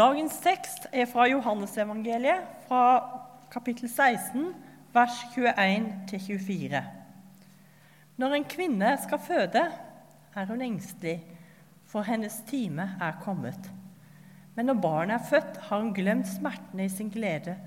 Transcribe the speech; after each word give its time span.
Dagens 0.00 0.38
tekst 0.40 0.86
er 0.96 1.04
fra 1.10 1.26
Johannesevangeliet, 1.28 2.44
fra 2.64 2.84
kapittel 3.52 3.90
16, 3.90 4.46
vers 4.94 5.16
21-24. 5.34 6.78
Når 8.16 8.36
en 8.36 8.46
kvinne 8.48 8.92
skal 9.02 9.20
føde, 9.20 9.64
er 10.32 10.46
hun 10.48 10.62
engstelig, 10.64 11.18
for 11.90 12.06
hennes 12.06 12.38
time 12.48 12.86
er 13.02 13.18
kommet. 13.20 13.68
Men 14.54 14.70
når 14.70 14.80
barnet 14.80 15.18
er 15.18 15.28
født, 15.34 15.60
har 15.68 15.82
hun 15.82 15.92
glemt 15.92 16.32
smertene 16.32 16.88
i 16.88 16.94
sin 16.94 17.12
glede 17.12 17.58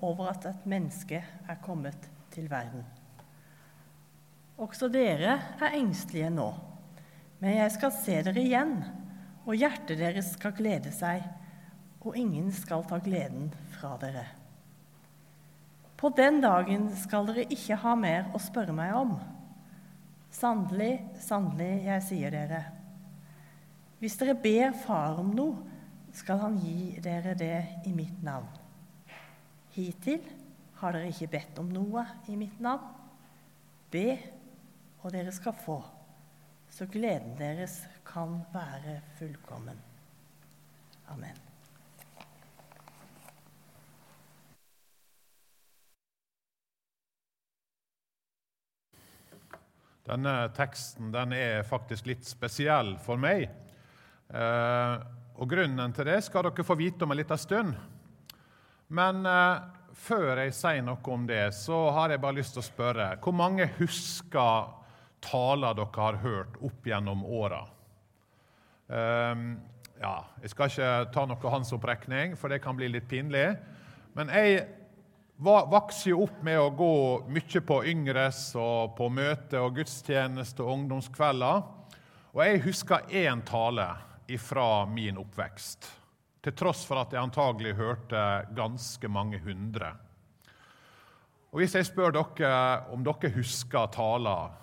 over 0.00 0.30
at 0.32 0.48
et 0.48 0.64
menneske 0.64 1.20
er 1.20 1.60
kommet 1.66 2.08
til 2.32 2.48
verden. 2.50 2.86
Også 4.56 4.88
dere 4.88 5.36
er 5.60 5.76
engstelige 5.76 6.32
nå, 6.32 6.48
men 7.42 7.58
jeg 7.58 7.76
skal 7.76 7.94
se 8.00 8.18
dere 8.24 8.48
igjen, 8.48 8.78
og 9.44 9.60
hjertet 9.60 10.00
deres 10.00 10.32
skal 10.38 10.56
glede 10.56 10.94
seg 10.94 11.20
og 12.02 12.16
ingen 12.18 12.50
skal 12.54 12.84
ta 12.88 12.98
gleden 13.02 13.50
fra 13.76 13.94
dere. 14.02 14.26
På 15.96 16.10
den 16.10 16.40
dagen 16.42 16.88
skal 16.98 17.28
dere 17.28 17.46
ikke 17.54 17.78
ha 17.78 17.94
mer 17.94 18.32
å 18.34 18.40
spørre 18.42 18.74
meg 18.74 18.94
om. 18.98 19.16
Sannelig, 20.34 20.96
sannelig, 21.22 21.72
jeg 21.86 22.06
sier 22.08 22.34
dere, 22.34 22.62
hvis 24.02 24.16
dere 24.18 24.34
ber 24.34 24.72
Far 24.74 25.20
om 25.22 25.28
noe, 25.36 25.68
skal 26.12 26.40
Han 26.42 26.56
gi 26.58 26.98
dere 27.00 27.36
det 27.38 27.84
i 27.86 27.92
mitt 27.94 28.18
navn. 28.26 28.48
Hittil 29.76 30.26
har 30.80 30.96
dere 30.96 31.12
ikke 31.12 31.30
bedt 31.36 31.60
om 31.62 31.70
noe 31.70 32.02
i 32.28 32.34
mitt 32.36 32.58
navn. 32.60 32.90
Be, 33.94 34.18
og 35.04 35.14
dere 35.14 35.30
skal 35.32 35.54
få, 35.54 35.78
så 36.72 36.90
gleden 36.90 37.38
deres 37.38 37.78
kan 38.08 38.40
være 38.52 38.98
fullkommen. 39.20 39.78
Amen. 41.14 41.51
Denne 50.02 50.48
teksten 50.56 51.12
den 51.14 51.34
er 51.36 51.66
faktisk 51.66 52.08
litt 52.10 52.26
spesiell 52.26 52.96
for 53.04 53.20
meg. 53.22 53.46
Eh, 54.32 54.94
og 55.38 55.50
Grunnen 55.50 55.94
til 55.94 56.08
det 56.10 56.18
skal 56.26 56.48
dere 56.48 56.66
få 56.66 56.76
vite 56.78 57.06
om 57.06 57.14
en 57.14 57.20
liten 57.20 57.38
stund. 57.38 57.76
Men 58.92 59.22
eh, 59.28 59.62
før 59.94 60.42
jeg 60.42 60.56
sier 60.58 60.82
noe 60.84 61.14
om 61.14 61.26
det, 61.28 61.44
så 61.54 61.84
har 61.94 62.10
jeg 62.10 62.22
bare 62.22 62.40
lyst 62.40 62.56
til 62.56 62.64
å 62.64 62.66
spørre 62.66 63.08
Hvor 63.22 63.36
mange 63.36 63.68
husker 63.78 64.72
taler 65.22 65.78
dere 65.78 66.02
har 66.08 66.18
hørt 66.24 66.58
opp 66.58 66.90
gjennom 66.90 67.22
åra? 67.22 67.62
Eh, 68.90 69.46
ja, 70.02 70.16
jeg 70.42 70.50
skal 70.50 70.72
ikke 70.72 70.92
ta 71.14 71.28
noe 71.30 71.54
håndsopprekning, 71.54 72.34
for 72.34 72.50
det 72.50 72.58
kan 72.64 72.74
bli 72.74 72.90
litt 72.90 73.06
pinlig. 73.06 73.52
Men 74.18 74.32
jeg 74.34 74.64
vokste 75.42 76.10
jo 76.12 76.22
opp 76.24 76.42
med 76.44 76.60
å 76.60 76.70
gå 76.70 76.94
mye 77.32 77.60
på 77.66 77.78
Yngres 77.90 78.44
og 78.58 78.94
på 78.98 79.08
møte 79.10 79.58
og 79.58 79.74
gudstjeneste 79.80 80.62
og 80.62 80.76
ungdomskvelder. 80.76 81.64
Og 82.32 82.44
jeg 82.46 82.62
husker 82.68 83.10
én 83.10 83.42
tale 83.44 83.88
fra 84.40 84.86
min 84.88 85.18
oppvekst, 85.20 85.88
til 86.40 86.54
tross 86.56 86.86
for 86.88 87.02
at 87.02 87.12
jeg 87.12 87.20
antagelig 87.20 87.74
hørte 87.76 88.22
ganske 88.56 89.10
mange 89.12 89.42
hundre. 89.42 89.90
Og 91.52 91.60
Hvis 91.60 91.74
jeg 91.76 91.90
spør 91.90 92.14
dere 92.16 92.54
om 92.94 93.02
dere 93.04 93.34
husker 93.34 93.90
taler, 93.92 94.54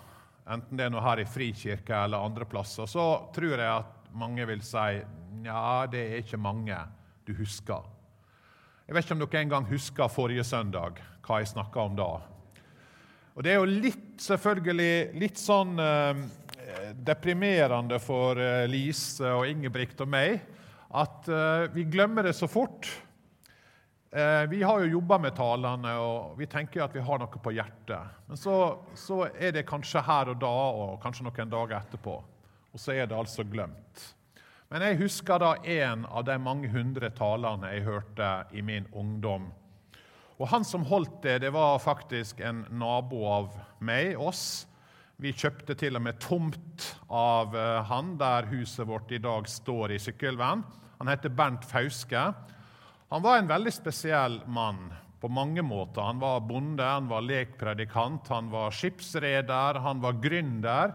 enten 0.50 0.80
det 0.80 0.88
er 0.88 0.90
noe 0.90 1.04
her 1.04 1.22
i 1.22 1.28
Frikirka 1.28 2.04
eller 2.08 2.24
andre 2.26 2.48
plasser, 2.50 2.88
så 2.90 3.30
tror 3.34 3.54
jeg 3.54 3.70
at 3.70 4.10
mange 4.10 4.48
vil 4.48 4.64
si 4.66 4.98
ja, 5.44 5.86
det 5.86 6.02
er 6.02 6.24
ikke 6.24 6.40
mange 6.40 6.76
du 7.28 7.36
husker. 7.38 7.84
Jeg 8.90 8.96
vet 8.96 9.06
ikke 9.06 9.14
om 9.14 9.20
dere 9.22 9.40
engang 9.44 9.66
husker 9.70 10.08
forrige 10.10 10.42
søndag, 10.42 10.96
hva 11.22 11.36
jeg 11.38 11.52
snakka 11.52 11.82
om 11.86 11.92
da. 11.94 12.08
Og 13.38 13.44
Det 13.46 13.52
er 13.52 13.60
jo 13.60 13.68
litt, 13.70 14.16
selvfølgelig 14.18 15.20
litt 15.22 15.38
sånn 15.38 15.78
eh, 15.78 16.24
deprimerende 16.98 18.00
for 18.02 18.40
eh, 18.42 18.64
Lise 18.66 19.30
og 19.30 19.46
Ingebrigt 19.46 20.02
og 20.02 20.10
meg 20.10 20.42
at 20.90 21.30
eh, 21.30 21.68
vi 21.70 21.86
glemmer 21.86 22.26
det 22.26 22.34
så 22.34 22.50
fort. 22.50 22.90
Eh, 24.10 24.50
vi 24.50 24.64
har 24.66 24.82
jo 24.82 24.96
jobba 24.96 25.20
med 25.22 25.38
talene, 25.38 25.94
og 26.02 26.34
vi 26.42 26.50
tenker 26.50 26.82
at 26.82 26.98
vi 26.98 27.06
har 27.06 27.22
noe 27.22 27.46
på 27.46 27.54
hjertet. 27.54 28.26
Men 28.26 28.42
så, 28.42 28.56
så 28.98 29.28
er 29.30 29.54
det 29.54 29.68
kanskje 29.70 30.02
her 30.02 30.34
og 30.34 30.42
da, 30.42 30.50
og 30.50 30.98
kanskje 31.06 31.30
noen 31.30 31.54
dager 31.54 31.78
etterpå. 31.78 32.18
Og 32.74 32.82
så 32.82 32.98
er 32.98 33.06
det 33.06 33.22
altså 33.22 33.46
glemt. 33.46 34.10
Men 34.70 34.84
jeg 34.86 35.00
husker 35.00 35.40
da 35.42 35.54
en 35.66 36.04
av 36.06 36.22
de 36.28 36.36
mange 36.38 36.68
hundre 36.70 37.08
talene 37.18 37.72
jeg 37.72 37.88
hørte 37.88 38.26
i 38.54 38.62
min 38.62 38.84
ungdom. 38.94 39.48
Og 40.38 40.46
Han 40.52 40.64
som 40.64 40.84
holdt 40.86 41.16
det, 41.24 41.40
det 41.42 41.50
var 41.50 41.82
faktisk 41.82 42.38
en 42.46 42.62
nabo 42.70 43.24
av 43.26 43.56
meg, 43.82 44.14
oss. 44.14 44.68
Vi 45.18 45.34
kjøpte 45.34 45.74
til 45.74 45.98
og 45.98 46.04
med 46.06 46.20
tomt 46.22 46.86
av 47.10 47.56
eh, 47.58 47.80
han 47.90 48.14
der 48.16 48.46
huset 48.48 48.86
vårt 48.88 49.10
i 49.12 49.18
dag 49.20 49.50
står 49.50 49.96
i 49.96 49.98
Sykkylven. 50.00 50.62
Han 51.00 51.10
heter 51.10 51.34
Bernt 51.34 51.66
Fauske. 51.66 52.22
Han 53.10 53.26
var 53.26 53.40
en 53.40 53.50
veldig 53.50 53.72
spesiell 53.74 54.38
mann 54.46 54.86
på 55.20 55.28
mange 55.28 55.66
måter. 55.66 56.06
Han 56.06 56.22
var 56.22 56.46
bonde, 56.46 56.86
han 56.86 57.10
var 57.10 57.26
lekpredikant, 57.26 58.30
han 58.30 58.48
var 58.54 58.70
skipsreder, 58.70 59.82
han 59.82 60.00
var 60.00 60.22
gründer. 60.22 60.94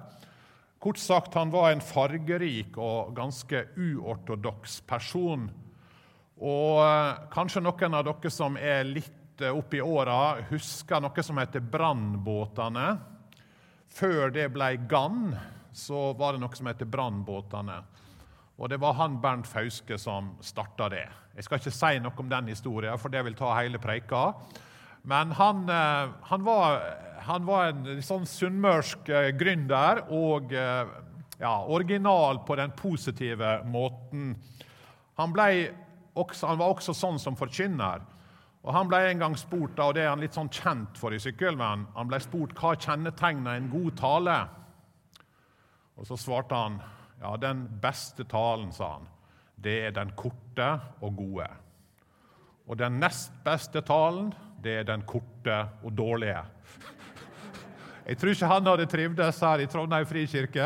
Kort 0.85 0.97
sagt, 0.97 1.33
han 1.33 1.49
var 1.49 1.71
en 1.71 1.79
fargerik 1.81 2.75
og 2.77 3.15
ganske 3.17 3.63
uortodoks 3.73 4.83
person. 4.85 5.47
Og 6.37 6.81
eh, 6.83 7.23
kanskje 7.33 7.63
noen 7.65 7.97
av 7.97 8.03
dere 8.05 8.29
som 8.29 8.53
er 8.53 8.83
litt 8.85 9.41
oppi 9.41 9.79
oppe 9.81 9.81
åra, 9.81 10.43
husker 10.51 11.01
noe 11.01 11.23
som 11.25 11.41
heter 11.41 11.65
brannbåtene. 11.73 12.83
Før 13.97 14.29
det 14.29 14.45
ble 14.53 14.67
Gann, 14.85 15.33
så 15.73 16.11
var 16.13 16.37
det 16.37 16.43
noe 16.43 16.53
som 16.53 16.69
heter 16.69 16.85
brannbåtene. 16.85 17.79
Og 18.61 18.69
det 18.69 18.77
var 18.85 18.93
han 19.01 19.17
Bernt 19.25 19.49
Fauske 19.49 19.97
som 19.97 20.35
starta 20.45 20.91
det. 20.93 21.07
Jeg 21.33 21.49
skal 21.49 21.63
ikke 21.63 21.77
si 21.79 21.93
noe 22.05 22.21
om 22.21 22.29
den 22.29 22.53
historien, 22.53 23.01
for 23.01 23.09
det 23.09 23.25
vil 23.25 23.41
ta 23.41 23.55
hele 23.57 23.81
preika. 23.81 24.35
Men 25.01 25.33
han, 25.41 25.65
eh, 25.65 26.13
han 26.29 26.45
var 26.45 26.77
han 27.25 27.45
var 27.47 27.71
en 27.71 28.01
sånn 28.05 28.25
sunnmørsk 28.29 29.09
eh, 29.09 29.31
gründer 29.37 30.03
og 30.13 30.53
eh, 30.53 30.91
ja, 31.39 31.53
original 31.67 32.43
på 32.45 32.57
den 32.59 32.73
positive 32.77 33.59
måten. 33.65 34.35
Han, 35.17 35.33
også, 36.13 36.47
han, 36.47 36.59
var 36.59 36.75
også 36.75 36.93
sånn 36.95 37.19
som 37.21 37.37
forkynner. 37.39 38.03
Og 38.65 38.73
Han 38.73 38.89
ble 38.89 38.97
en 39.11 39.21
gang 39.21 39.35
spurt, 39.37 39.77
og 39.77 39.93
det 39.93 40.05
er 40.05 40.09
han 40.09 40.23
litt 40.23 40.33
sånn 40.33 40.49
kjent 40.49 40.97
for 40.97 41.13
i 41.13 41.19
Sykkylven, 41.21 41.85
han 41.93 42.07
ble 42.09 42.17
spurt 42.23 42.55
hva 42.57 42.73
kjennetegner 42.73 43.59
en 43.59 43.69
god 43.69 43.97
tale. 43.99 44.37
Og 45.95 46.07
Så 46.09 46.17
svarte 46.17 46.57
han 46.57 46.79
ja, 47.21 47.35
den 47.37 47.67
beste 47.81 48.25
talen, 48.25 48.71
sa 48.73 48.95
han, 48.97 49.05
det 49.61 49.77
er 49.87 49.93
den 49.93 50.11
korte 50.17 50.71
og 51.05 51.13
gode. 51.17 51.47
Og 52.65 52.77
den 52.81 52.97
nest 52.99 53.31
beste 53.45 53.85
talen, 53.85 54.33
det 54.65 54.79
er 54.81 54.89
den 54.89 55.05
korte 55.05 55.59
og 55.85 55.93
dårlige. 55.93 56.41
Jeg 58.05 58.19
tror 58.21 58.35
ikke 58.35 58.49
han 58.51 58.67
hadde 58.69 58.85
trivdes 58.85 59.39
her 59.41 59.61
i 59.63 59.69
Trondheim 59.69 60.05
frikirke. 60.05 60.65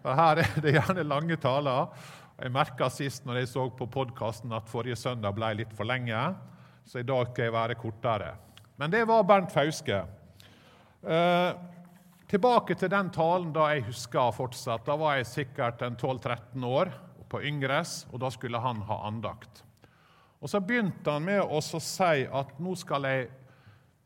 Her 0.00 0.40
er 0.40 0.54
det 0.64 0.72
gjerne 0.78 1.04
lange 1.04 1.36
taler. 1.40 1.90
Jeg 2.40 2.52
merka 2.54 2.88
sist 2.88 3.26
når 3.28 3.42
jeg 3.42 3.50
så 3.50 3.66
på 3.76 3.84
podkasten 3.92 4.54
at 4.56 4.70
forrige 4.70 4.96
søndag 4.96 5.34
ble 5.36 5.50
litt 5.58 5.74
for 5.76 5.84
lenge, 5.84 6.16
så 6.88 7.02
i 7.02 7.04
dag 7.04 7.26
skal 7.28 7.44
jeg 7.46 7.52
være 7.52 7.76
kortere. 7.76 8.30
Men 8.80 8.92
det 8.94 9.02
var 9.10 9.26
Bernt 9.28 9.52
Fauske. 9.52 9.98
Eh, 11.04 11.50
tilbake 12.32 12.78
til 12.80 12.88
den 12.92 13.10
talen 13.12 13.52
da 13.52 13.68
jeg 13.74 13.84
husker 13.90 14.32
fortsatt. 14.32 14.86
Da 14.88 14.96
var 14.96 15.18
jeg 15.18 15.28
sikkert 15.28 15.84
12-13 15.84 16.64
år 16.64 16.94
på 17.28 17.42
Yngres, 17.44 18.06
og 18.08 18.24
da 18.24 18.32
skulle 18.32 18.62
han 18.64 18.80
ha 18.88 19.02
andakt. 19.10 19.66
Og 20.40 20.48
Så 20.48 20.62
begynte 20.64 21.12
han 21.12 21.28
med 21.28 21.44
å 21.44 21.60
si 21.60 22.24
at 22.24 22.56
nå 22.56 22.72
skal 22.80 23.04
jeg 23.04 23.28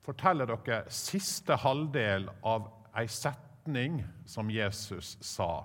forteller 0.04 0.48
dere 0.50 0.82
siste 0.92 1.56
halvdel 1.62 2.28
av 2.44 2.68
ei 2.98 3.06
setning 3.10 4.02
som 4.28 4.50
Jesus 4.52 5.16
sa. 5.24 5.64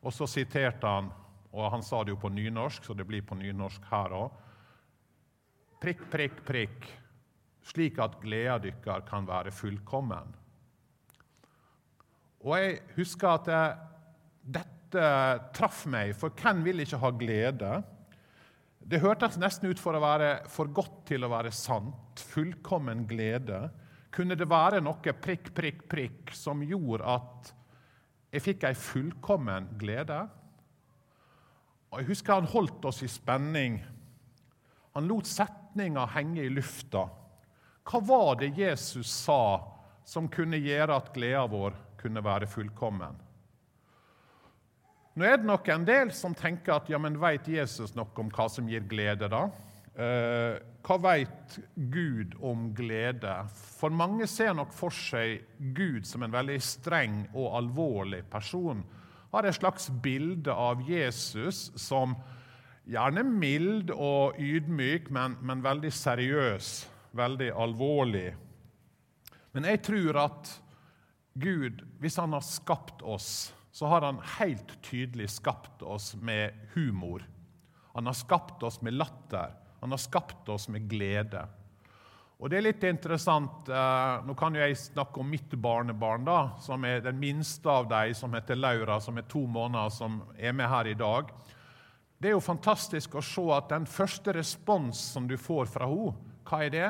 Og 0.00 0.12
så 0.14 0.28
siterte 0.28 0.88
han, 0.88 1.10
og 1.50 1.70
han 1.72 1.82
sa 1.84 2.02
det 2.04 2.14
jo 2.14 2.20
på 2.20 2.30
nynorsk, 2.32 2.84
så 2.84 2.94
det 2.96 3.06
blir 3.08 3.24
på 3.26 3.38
nynorsk 3.40 3.88
her 3.90 4.14
òg. 4.16 4.36
Prikk, 5.80 6.04
prikk, 6.12 6.42
prikk, 6.46 6.90
slik 7.64 7.98
at 8.02 8.18
gleda 8.20 8.58
deres 8.66 9.06
kan 9.08 9.28
være 9.28 9.52
fullkommen. 9.54 10.36
Og 12.44 12.56
jeg 12.56 12.76
husker 12.96 13.36
at 13.36 13.48
dette 14.40 15.08
traff 15.56 15.84
meg, 15.88 16.14
for 16.16 16.32
hvem 16.36 16.62
vil 16.64 16.84
ikke 16.84 17.00
ha 17.00 17.10
glede? 17.16 17.72
Det 18.80 19.00
hørtes 19.02 19.36
nesten 19.38 19.70
ut 19.70 19.80
for 19.80 19.94
å 19.94 20.02
være 20.02 20.30
for 20.50 20.70
godt 20.72 21.04
til 21.12 21.24
å 21.26 21.30
være 21.30 21.52
sant. 21.54 22.22
Fullkommen 22.32 23.04
glede. 23.08 23.68
Kunne 24.10 24.36
det 24.38 24.48
være 24.50 24.80
noe 24.82 25.14
prikk, 25.14 25.52
prikk, 25.54 25.84
prikk 25.90 26.34
som 26.34 26.64
gjorde 26.66 27.06
at 27.06 27.52
jeg 28.30 28.44
fikk 28.46 28.66
ei 28.66 28.76
fullkommen 28.78 29.68
glede? 29.78 30.20
Og 31.90 32.00
Jeg 32.00 32.10
husker 32.12 32.38
han 32.38 32.50
holdt 32.50 32.84
oss 32.86 33.02
i 33.02 33.10
spenning. 33.10 33.80
Han 34.94 35.08
lot 35.10 35.26
setninga 35.26 36.06
henge 36.14 36.44
i 36.44 36.52
lufta. 36.52 37.06
Hva 37.86 38.00
var 38.06 38.36
det 38.40 38.52
Jesus 38.58 39.10
sa 39.10 39.58
som 40.06 40.28
kunne 40.30 40.58
gjøre 40.58 40.96
at 40.96 41.10
gleda 41.14 41.46
vår 41.50 41.74
kunne 42.00 42.22
være 42.22 42.48
fullkommen? 42.50 43.18
Nå 45.20 45.26
er 45.28 45.36
det 45.36 45.44
nok 45.44 45.66
en 45.68 45.82
del 45.84 46.10
som 46.16 46.32
tenker 46.32 46.78
at 46.78 46.86
ja, 46.88 46.96
men 46.96 47.18
vet 47.20 47.44
Jesus 47.52 47.90
noe 47.92 48.08
om 48.22 48.30
hva 48.32 48.46
som 48.48 48.68
gir 48.70 48.86
glede, 48.88 49.26
da? 49.28 49.42
Eh, 49.92 50.54
hva 50.80 50.96
vet 51.04 51.58
Gud 51.92 52.38
om 52.40 52.70
glede? 52.72 53.34
For 53.52 53.92
mange 53.92 54.24
ser 54.32 54.54
nok 54.56 54.72
for 54.72 54.96
seg 54.96 55.42
Gud 55.76 56.08
som 56.08 56.24
en 56.24 56.32
veldig 56.32 56.56
streng 56.64 57.20
og 57.34 57.50
alvorlig 57.58 58.22
person. 58.32 58.80
Har 59.34 59.44
et 59.44 59.58
slags 59.58 59.90
bilde 60.00 60.56
av 60.56 60.80
Jesus 60.88 61.66
som 61.76 62.16
gjerne 62.88 63.20
mild 63.28 63.92
og 63.92 64.40
ydmyk, 64.40 65.12
men, 65.12 65.36
men 65.44 65.60
veldig 65.68 65.92
seriøs, 66.00 66.74
veldig 67.12 67.52
alvorlig. 67.60 68.30
Men 69.52 69.68
jeg 69.68 69.84
tror 69.84 70.24
at 70.24 70.56
Gud, 71.36 71.84
hvis 72.00 72.16
han 72.16 72.32
har 72.32 72.46
skapt 72.56 73.04
oss, 73.04 73.50
så 73.70 73.86
har 73.86 74.02
han 74.02 74.20
helt 74.38 74.82
tydelig 74.82 75.30
skapt 75.30 75.82
oss 75.82 76.14
med 76.14 76.54
humor. 76.74 77.24
Han 77.94 78.06
har 78.06 78.12
skapt 78.12 78.62
oss 78.62 78.80
med 78.82 78.94
latter. 78.94 79.54
Han 79.80 79.90
har 79.90 79.98
skapt 79.98 80.48
oss 80.48 80.68
med 80.68 80.88
glede. 80.90 81.46
Og 82.40 82.48
det 82.48 82.56
er 82.56 82.64
litt 82.64 82.84
interessant, 82.88 83.68
eh, 83.68 84.24
Nå 84.24 84.34
kan 84.34 84.54
jo 84.54 84.62
jeg 84.62 84.76
snakke 84.78 85.20
om 85.20 85.28
mitt 85.28 85.52
barnebarn, 85.60 86.24
da, 86.24 86.56
som 86.58 86.84
er 86.84 87.02
den 87.04 87.18
minste 87.20 87.68
av 87.68 87.88
dem, 87.88 88.14
som 88.14 88.32
heter 88.32 88.56
Laura, 88.56 89.00
som 89.00 89.18
er 89.18 89.28
to 89.28 89.46
måneder, 89.46 89.90
som 89.90 90.22
er 90.38 90.52
med 90.52 90.68
her 90.68 90.86
i 90.86 90.94
dag. 90.94 91.28
Det 92.18 92.28
er 92.28 92.32
jo 92.32 92.40
fantastisk 92.40 93.14
å 93.14 93.24
se 93.24 93.44
at 93.52 93.68
den 93.68 93.86
første 93.86 94.32
respons 94.32 94.98
som 95.12 95.28
du 95.28 95.36
får 95.36 95.66
fra 95.66 95.88
henne, 95.88 96.16
hva 96.44 96.64
er 96.64 96.70
det? 96.70 96.88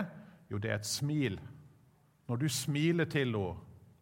Jo, 0.50 0.58
det 0.58 0.70
er 0.70 0.78
et 0.78 0.86
smil. 0.86 1.38
Når 2.28 2.36
du 2.36 2.48
smiler 2.48 3.10
til 3.10 3.34
henne, 3.34 3.58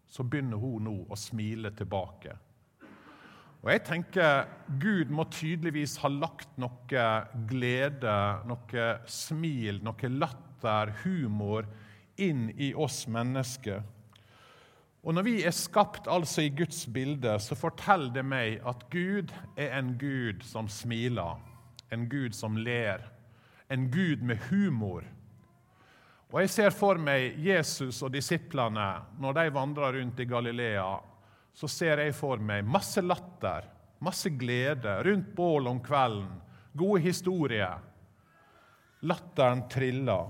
så 0.08 0.24
begynner 0.24 0.56
hun 0.56 0.84
nå 0.84 0.94
å 1.08 1.16
smile 1.16 1.72
tilbake. 1.76 2.36
Og 3.64 3.70
jeg 3.72 3.82
tenker 3.88 4.46
Gud 4.78 5.10
må 5.10 5.24
tydeligvis 5.34 5.96
ha 6.04 6.10
lagt 6.12 6.50
noe 6.62 7.06
glede, 7.50 8.16
noe 8.46 8.88
smil, 9.10 9.80
noe 9.82 10.10
latter, 10.14 10.92
humor 11.02 11.66
inn 12.18 12.48
i 12.54 12.72
oss 12.74 13.04
mennesker. 13.10 13.82
Og 15.02 15.14
Når 15.14 15.24
vi 15.24 15.34
er 15.46 15.54
skapt 15.54 16.08
altså 16.10 16.42
i 16.44 16.54
Guds 16.54 16.86
bilde, 16.86 17.36
så 17.40 17.54
forteller 17.58 18.10
det 18.14 18.24
meg 18.26 18.58
at 18.66 18.82
Gud 18.90 19.30
er 19.56 19.76
en 19.78 19.94
Gud 19.98 20.42
som 20.46 20.68
smiler, 20.68 21.38
en 21.94 22.08
Gud 22.10 22.34
som 22.36 22.58
ler, 22.58 23.06
en 23.70 23.86
Gud 23.90 24.22
med 24.22 24.42
humor. 24.50 25.06
Og 26.28 26.40
Jeg 26.40 26.50
ser 26.50 26.70
for 26.70 26.98
meg 27.00 27.38
Jesus 27.40 28.02
og 28.02 28.12
disiplene 28.12 28.88
når 29.18 29.38
de 29.38 29.54
vandrer 29.54 29.96
rundt 29.96 30.20
i 30.20 30.28
Galilea 30.28 30.90
så 31.58 31.66
ser 31.70 32.04
jeg 32.04 32.14
for 32.14 32.38
meg 32.38 32.66
masse 32.66 33.02
latter, 33.02 33.64
masse 34.04 34.30
glede 34.38 34.92
rundt 35.02 35.32
bål 35.34 35.66
om 35.72 35.80
kvelden, 35.82 36.36
gode 36.78 37.02
historier. 37.02 37.80
Latteren 39.02 39.64
triller. 39.70 40.28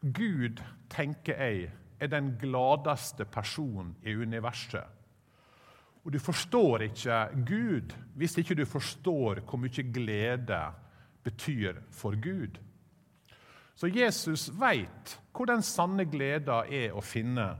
Gud, 0.00 0.62
tenker 0.88 1.42
jeg, 1.42 1.68
er 2.00 2.12
den 2.12 2.30
gladeste 2.40 3.26
personen 3.28 3.92
i 4.06 4.14
universet. 4.16 4.86
Og 6.06 6.14
du 6.14 6.18
forstår 6.22 6.86
ikke 6.86 7.18
Gud 7.44 7.92
hvis 8.16 8.38
ikke 8.40 8.56
du 8.56 8.64
forstår 8.64 9.42
hvor 9.44 9.60
mye 9.60 9.84
glede 9.92 10.60
betyr 11.26 11.82
for 11.92 12.16
Gud. 12.16 12.56
Så 13.76 13.90
Jesus 13.92 14.48
veit 14.56 15.18
hvor 15.34 15.50
den 15.50 15.60
sanne 15.62 16.08
gleda 16.08 16.62
er 16.64 16.96
å 16.96 17.04
finne. 17.04 17.50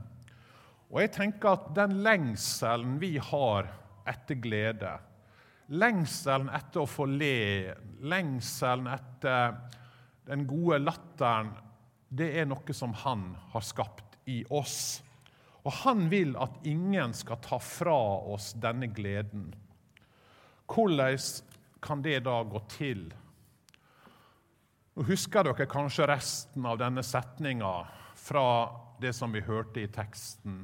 Og 0.89 1.03
jeg 1.03 1.11
tenker 1.13 1.53
at 1.53 1.67
den 1.77 1.99
lengselen 2.05 2.97
vi 3.01 3.15
har 3.21 3.69
etter 4.09 4.39
glede, 4.41 4.95
lengselen 5.69 6.49
etter 6.49 6.81
å 6.81 6.89
få 6.89 7.05
le, 7.05 7.75
lengselen 8.01 8.89
etter 8.89 9.53
den 10.29 10.47
gode 10.49 10.79
latteren, 10.81 11.51
det 12.09 12.31
er 12.41 12.47
noe 12.49 12.73
som 12.73 12.95
han 13.03 13.35
har 13.53 13.65
skapt 13.65 14.17
i 14.29 14.41
oss. 14.49 15.03
Og 15.61 15.73
han 15.83 16.07
vil 16.09 16.33
at 16.41 16.57
ingen 16.65 17.13
skal 17.13 17.37
ta 17.43 17.59
fra 17.61 17.97
oss 18.33 18.55
denne 18.57 18.89
gleden. 18.89 19.51
Hvordan 20.69 21.19
kan 21.85 22.01
det 22.01 22.23
da 22.25 22.39
gå 22.49 22.61
til? 22.71 23.05
Nå 24.97 25.05
husker 25.05 25.45
dere 25.45 25.69
kanskje 25.69 26.09
resten 26.09 26.65
av 26.65 26.81
denne 26.81 27.05
setninga 27.05 27.73
fra 28.17 28.45
det 28.99 29.13
som 29.15 29.31
vi 29.31 29.45
hørte 29.45 29.85
i 29.85 29.91
teksten. 29.93 30.63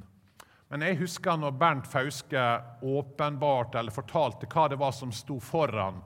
Men 0.72 0.82
jeg 0.82 0.98
husker 1.04 1.38
når 1.38 1.58
Bernt 1.60 1.88
Fauske 1.90 2.44
åpenbarte 2.82 3.80
eller 3.80 3.94
fortalte 3.94 4.50
hva 4.50 4.68
det 4.72 4.80
var 4.82 4.96
som 4.98 5.12
sto 5.14 5.38
foran. 5.44 6.00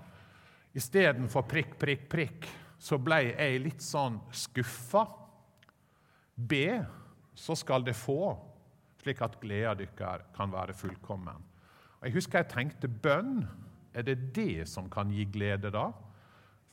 Istedenfor 0.75 1.47
prikk, 1.49 1.77
prikk, 1.79 2.09
prikk, 2.11 2.49
så 2.79 2.99
ble 3.01 3.21
jeg 3.31 3.63
litt 3.63 3.83
sånn 3.83 4.19
skuffa. 4.35 5.05
Be, 6.35 6.83
så 7.35 7.55
skal 7.55 7.83
det 7.87 7.95
få, 7.99 8.35
slik 9.01 9.23
at 9.23 9.39
gleda 9.41 9.73
deres 9.79 10.27
kan 10.35 10.51
være 10.51 10.75
fullkommen. 10.75 11.47
Og 11.99 12.07
Jeg 12.07 12.15
husker 12.15 12.43
jeg 12.43 12.51
tenkte 12.53 12.87
bønn. 12.87 13.41
Er 13.95 14.05
det 14.05 14.29
det 14.35 14.67
som 14.69 14.87
kan 14.91 15.09
gi 15.11 15.25
glede, 15.25 15.71
da? 15.73 15.89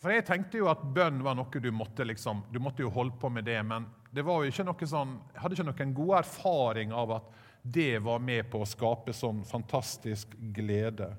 For 0.02 0.12
jeg 0.12 0.26
tenkte 0.28 0.60
jo 0.60 0.68
at 0.68 0.82
bønn 0.94 1.22
var 1.24 1.34
noe 1.38 1.62
du 1.62 1.70
måtte 1.72 2.04
liksom, 2.04 2.44
du 2.52 2.60
måtte 2.60 2.84
jo 2.84 2.92
holde 2.92 3.16
på 3.18 3.30
med 3.32 3.46
det, 3.48 3.58
men 3.64 3.86
det 4.12 4.22
var 4.26 4.44
jo 4.44 4.52
ikke 4.52 4.66
noe 4.68 4.88
sånn, 4.88 5.16
jeg 5.32 5.40
hadde 5.42 5.56
ikke 5.56 5.68
noen 5.70 5.94
god 5.96 6.12
erfaring 6.20 6.92
av 6.92 7.14
at 7.16 7.32
det 7.72 7.98
var 8.04 8.22
med 8.22 8.46
på 8.50 8.60
å 8.62 8.68
skape 8.68 9.14
sånn 9.16 9.42
fantastisk 9.46 10.34
glede. 10.54 11.10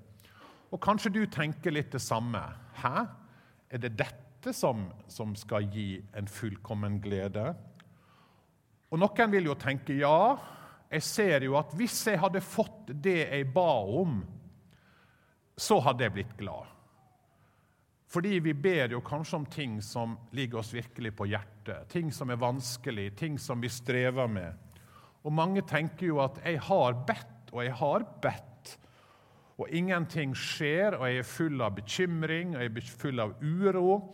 Og 0.72 0.80
kanskje 0.84 1.14
du 1.16 1.22
tenker 1.32 1.74
litt 1.74 1.92
det 1.96 2.04
samme. 2.04 2.42
Hæ? 2.82 3.08
Er 3.72 3.82
det 3.84 3.96
dette 4.00 4.54
som, 4.56 4.88
som 5.12 5.34
skal 5.36 5.68
gi 5.74 5.98
en 6.16 6.28
fullkommen 6.32 7.02
glede? 7.04 7.50
Og 8.92 9.02
noen 9.02 9.34
vil 9.34 9.50
jo 9.50 9.58
tenke 9.60 9.98
ja, 10.00 10.38
jeg 10.88 11.04
ser 11.04 11.44
jo 11.44 11.58
at 11.60 11.74
hvis 11.76 12.00
jeg 12.08 12.20
hadde 12.22 12.44
fått 12.44 12.94
det 12.96 13.20
jeg 13.26 13.50
ba 13.52 13.70
om, 13.84 14.22
så 15.58 15.82
hadde 15.84 16.06
jeg 16.06 16.16
blitt 16.16 16.36
glad. 16.40 16.74
Fordi 18.08 18.38
vi 18.40 18.54
ber 18.56 18.94
jo 18.96 19.02
kanskje 19.04 19.36
om 19.42 19.46
ting 19.52 19.82
som 19.84 20.16
ligger 20.32 20.62
oss 20.62 20.72
virkelig 20.72 21.12
på 21.18 21.28
hjertet, 21.28 21.90
ting 21.92 22.12
som 22.16 22.32
er 22.32 22.40
vanskelig, 22.40 23.10
ting 23.20 23.36
som 23.42 23.60
vi 23.60 23.72
strever 23.72 24.32
med. 24.32 24.67
Og 25.28 25.34
mange 25.36 25.62
tenker 25.68 26.08
jo 26.08 26.22
at 26.24 26.40
'jeg 26.40 26.62
har 26.62 26.94
bedt, 27.06 27.52
og 27.52 27.64
jeg 27.64 27.74
har 27.74 28.06
bedt', 28.22 28.78
og 29.58 29.70
ingenting 29.70 30.36
skjer, 30.36 30.96
og 30.96 31.08
jeg 31.08 31.18
er 31.18 31.24
full 31.24 31.62
av 31.62 31.76
bekymring, 31.76 32.56
og 32.56 32.62
jeg 32.62 32.78
er 32.78 32.82
full 32.82 33.20
av 33.20 33.34
uro. 33.42 34.14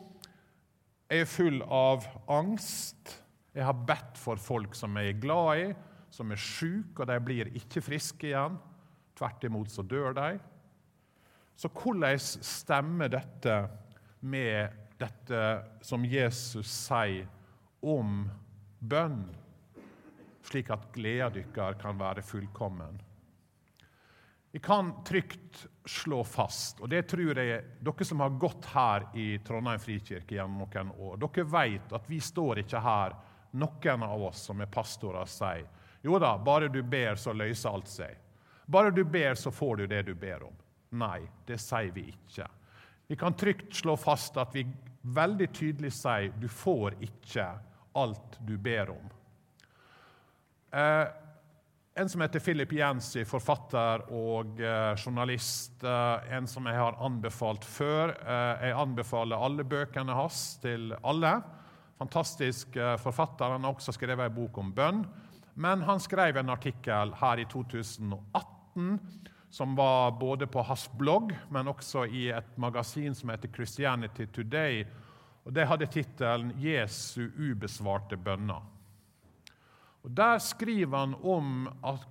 Jeg 1.09 1.21
er 1.21 1.25
full 1.25 1.61
av 1.61 2.05
angst. 2.29 3.23
Jeg 3.53 3.65
har 3.65 3.73
bedt 3.73 4.17
for 4.17 4.35
folk 4.35 4.75
som 4.75 4.95
jeg 4.97 5.09
er 5.09 5.19
glad 5.19 5.57
i, 5.57 5.73
som 6.09 6.31
er 6.31 6.35
syke, 6.35 7.03
og 7.03 7.07
de 7.07 7.19
blir 7.19 7.51
ikke 7.53 7.81
friske 7.81 8.27
igjen. 8.31 8.57
Tvert 9.15 9.43
imot 9.43 9.69
så 9.69 9.83
dør 9.83 10.13
de. 10.13 10.39
Så 11.55 11.69
hvordan 11.69 12.19
stemmer 12.19 13.07
dette 13.07 13.69
med 14.21 14.69
dette 14.97 15.43
som 15.81 16.05
Jesus 16.05 16.67
sier 16.67 17.27
om 17.81 18.29
bønn? 18.79 19.42
Slik 20.43 20.69
at 20.73 20.89
gleda 20.95 21.29
deres 21.33 21.81
kan 21.81 21.99
være 21.99 22.21
fullkommen. 22.25 23.01
Vi 24.53 24.59
kan 24.59 24.91
trygt 25.03 25.65
slå 25.85 26.23
fast, 26.23 26.81
og 26.81 26.89
det 26.89 27.07
tror 27.09 27.39
jeg 27.41 27.61
dere 27.81 28.05
som 28.05 28.19
har 28.21 28.35
gått 28.37 28.67
her 28.69 29.07
i 29.17 29.39
Trondheim 29.41 29.81
frikirke 29.81 30.35
gjennom 30.35 30.61
noen 30.61 30.91
år, 30.93 31.15
dere 31.23 31.47
vet 31.49 31.95
at 31.97 32.05
vi 32.09 32.19
står 32.21 32.61
ikke 32.61 32.81
her, 32.83 33.15
noen 33.57 34.03
av 34.05 34.27
oss 34.29 34.43
som 34.49 34.61
er 34.61 34.69
pastorer, 34.69 35.25
sier 35.29 35.65
jo 36.03 36.19
da, 36.19 36.35
bare 36.37 36.67
du 36.67 36.83
ber, 36.83 37.15
så 37.15 37.33
løser 37.33 37.69
alt 37.69 37.87
seg. 37.87 38.17
Bare 38.65 38.91
du 38.91 39.03
ber, 39.07 39.35
så 39.39 39.51
får 39.51 39.77
du 39.77 39.87
det 39.87 40.01
du 40.03 40.13
ber 40.13 40.43
om. 40.43 40.55
Nei, 40.99 41.21
det 41.47 41.57
sier 41.63 41.93
vi 41.95 42.09
ikke. 42.11 42.47
Vi 43.07 43.15
kan 43.15 43.33
trygt 43.39 43.73
slå 43.75 43.95
fast 43.97 44.37
at 44.37 44.51
vi 44.55 44.65
veldig 45.01 45.47
tydelig 45.55 45.93
sier 45.95 46.33
du 46.39 46.49
får 46.51 46.99
ikke 47.03 47.47
alt 47.99 48.37
du 48.43 48.57
ber 48.57 48.91
om. 48.93 49.07
Eh, 50.73 51.07
en 51.95 52.09
som 52.09 52.21
heter 52.21 52.41
Philip 52.41 52.71
Jensi, 52.73 53.21
forfatter 53.29 54.07
og 54.09 54.61
eh, 54.61 54.93
journalist. 54.97 55.83
Eh, 55.85 56.33
en 56.33 56.47
som 56.49 56.65
jeg 56.65 56.79
har 56.79 56.97
anbefalt 57.05 57.65
før. 57.65 58.15
Eh, 58.17 58.63
jeg 58.67 58.79
anbefaler 58.81 59.45
alle 59.45 59.65
bøkene 59.65 60.15
hans 60.17 60.55
til 60.63 60.95
alle. 61.03 61.35
Fantastisk 62.01 62.79
eh, 62.81 62.95
forfatter. 62.97 63.53
Han 63.53 63.67
har 63.67 63.77
også 63.77 63.93
skrevet 63.93 64.25
en 64.25 64.39
bok 64.39 64.57
om 64.57 64.73
bønn. 64.73 65.05
Men 65.53 65.85
han 65.85 66.01
skrev 66.01 66.41
en 66.41 66.49
artikkel 66.49 67.13
her 67.19 67.43
i 67.43 67.45
2018 67.45 68.97
som 69.53 69.75
var 69.77 70.15
både 70.17 70.47
på 70.49 70.63
hans 70.65 70.87
blogg, 70.97 71.29
men 71.53 71.69
også 71.69 72.07
i 72.09 72.23
et 72.33 72.55
magasin 72.57 73.13
som 73.13 73.29
heter 73.29 73.53
Christianity 73.53 74.25
Today, 74.33 74.81
og 75.45 75.53
Det 75.53 75.67
hadde 75.67 75.85
tittelen 75.85 76.53
'Jesu 76.57 77.29
ubesvarte 77.37 78.17
bønner'. 78.17 78.72
Og 80.03 80.11
Der 80.11 80.39
skriver 80.43 80.97
han 80.97 81.15
om 81.15 81.67
at 81.83 82.07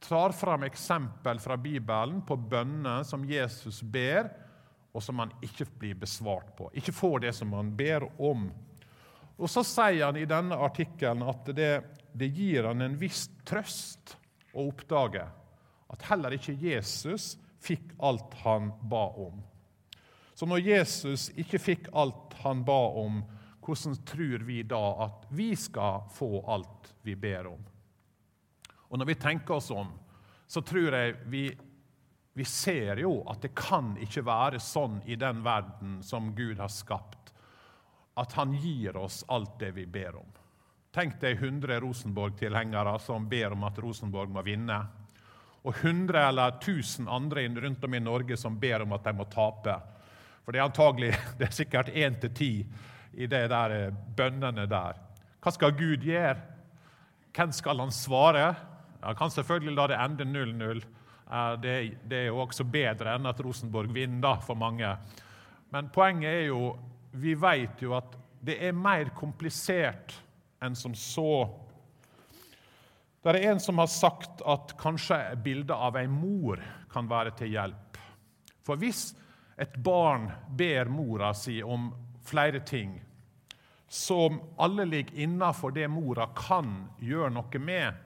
tar 0.00 0.32
fram 0.32 0.62
eksempel 0.62 1.38
fra 1.38 1.56
Bibelen 1.56 2.20
på 2.22 2.36
bønner 2.36 3.02
som 3.04 3.24
Jesus 3.24 3.82
ber, 3.82 4.28
og 4.92 5.02
som 5.02 5.18
han 5.20 5.32
ikke 5.44 5.66
blir 5.78 5.98
besvart 6.00 6.54
på. 6.56 6.70
Ikke 6.72 6.94
får 6.94 7.26
det 7.26 7.32
som 7.36 7.52
han 7.52 7.72
ber 7.76 8.06
om. 8.22 8.46
Og 9.36 9.50
Så 9.50 9.64
sier 9.66 10.06
han 10.06 10.16
i 10.16 10.28
denne 10.28 10.56
artikkelen 10.56 11.26
at 11.28 11.50
det, 11.56 11.72
det 12.16 12.30
gir 12.32 12.70
han 12.70 12.80
en 12.80 12.96
viss 12.96 13.26
trøst 13.44 14.16
å 14.56 14.70
oppdage 14.70 15.26
at 15.92 16.06
heller 16.08 16.34
ikke 16.36 16.56
Jesus 16.56 17.34
fikk 17.60 17.92
alt 17.98 18.32
han 18.44 18.70
ba 18.88 19.04
om. 19.26 19.42
Så 20.36 20.48
når 20.48 20.64
Jesus 20.64 21.28
ikke 21.36 21.60
fikk 21.60 21.90
alt 21.96 22.36
han 22.42 22.64
ba 22.64 22.80
om, 23.00 23.20
hvordan 23.66 23.96
tror 23.96 24.38
vi 24.38 24.62
da 24.62 25.04
at 25.04 25.26
vi 25.28 25.56
skal 25.56 26.06
få 26.14 26.44
alt 26.46 26.94
vi 27.02 27.16
ber 27.16 27.46
om? 27.46 27.64
Og 28.88 28.98
Når 28.98 29.06
vi 29.06 29.14
tenker 29.14 29.54
oss 29.54 29.70
om, 29.70 29.90
så 30.46 30.62
tror 30.62 30.94
jeg 30.94 31.16
vi, 31.26 31.50
vi 32.32 32.44
ser 32.44 33.02
jo 33.02 33.24
at 33.26 33.42
det 33.42 33.54
kan 33.58 33.96
ikke 33.98 34.22
være 34.22 34.60
sånn 34.62 35.00
i 35.10 35.18
den 35.18 35.42
verden 35.42 35.98
som 36.06 36.30
Gud 36.34 36.62
har 36.62 36.70
skapt, 36.70 37.32
at 38.14 38.32
han 38.38 38.54
gir 38.54 38.96
oss 38.96 39.24
alt 39.28 39.58
det 39.58 39.72
vi 39.74 39.86
ber 39.86 40.20
om. 40.22 40.30
Tenk 40.94 41.18
deg 41.20 41.42
100 41.42 41.80
Rosenborg-tilhengere 41.82 42.94
som 43.02 43.26
ber 43.28 43.52
om 43.52 43.66
at 43.68 43.78
Rosenborg 43.82 44.30
må 44.32 44.46
vinne. 44.46 44.78
Og 45.66 45.74
100 45.82 46.22
eller 46.28 46.54
1000 46.62 47.08
andre 47.10 47.48
rundt 47.48 47.84
om 47.84 47.94
i 47.94 48.00
Norge 48.00 48.36
som 48.36 48.56
ber 48.58 48.86
om 48.86 48.94
at 48.94 49.04
de 49.04 49.12
må 49.18 49.26
tape. 49.28 49.74
For 50.44 50.54
det 50.54 50.62
er 50.62 50.68
antagelig, 50.70 51.10
det 51.38 51.50
er 51.50 51.58
sikkert 51.58 51.90
én 51.90 52.16
til 52.22 52.32
ti 52.32 52.52
i 53.16 53.26
de 53.26 53.42
der 53.48 53.74
eh, 53.74 53.94
bønnene 54.16 54.66
der. 54.68 55.00
Hva 55.40 55.52
skal 55.54 55.74
Gud 55.76 56.04
gjøre? 56.04 56.36
Hvem 57.36 57.52
skal 57.52 57.80
han 57.80 57.92
svare? 57.92 58.50
Han 59.02 59.16
kan 59.16 59.32
selvfølgelig 59.32 59.76
la 59.76 59.86
det 59.90 60.00
ende 60.00 60.26
0-0. 60.28 60.82
Eh, 61.30 61.54
det, 61.62 61.76
det, 62.04 62.18
er 62.18 62.28
jo 62.30 62.42
også 62.44 62.66
bedre 62.68 63.16
enn 63.16 63.28
at 63.28 63.40
Rosenborg 63.44 63.92
vinner 63.94 64.42
for 64.44 64.58
mange. 64.58 64.92
Men 65.72 65.90
poenget 65.94 66.32
er 66.32 66.46
jo 66.50 66.74
vi 67.16 67.32
vet 67.38 67.80
jo 67.80 67.94
at 67.96 68.16
det 68.44 68.58
er 68.62 68.76
mer 68.76 69.10
komplisert 69.16 70.12
enn 70.62 70.76
som 70.76 70.94
så. 70.94 71.46
Det 73.24 73.32
er 73.32 73.50
en 73.50 73.60
som 73.62 73.80
har 73.80 73.88
sagt 73.90 74.42
at 74.46 74.76
kanskje 74.78 75.18
bildet 75.42 75.74
av 75.74 75.96
ei 75.98 76.06
mor 76.10 76.60
kan 76.92 77.08
være 77.10 77.32
til 77.38 77.56
hjelp. 77.56 77.98
For 78.62 78.78
hvis 78.78 79.08
et 79.58 79.74
barn 79.82 80.28
ber 80.58 80.90
mora 80.92 81.32
si 81.34 81.58
om 81.64 81.88
flere 82.26 82.60
ting 82.66 82.98
som 83.88 84.40
alle 84.56 84.84
ligger 84.84 85.18
innafor 85.22 85.70
det 85.70 85.88
mora 85.88 86.26
kan 86.36 86.88
gjøre 86.98 87.30
noe 87.30 87.62
med 87.62 88.02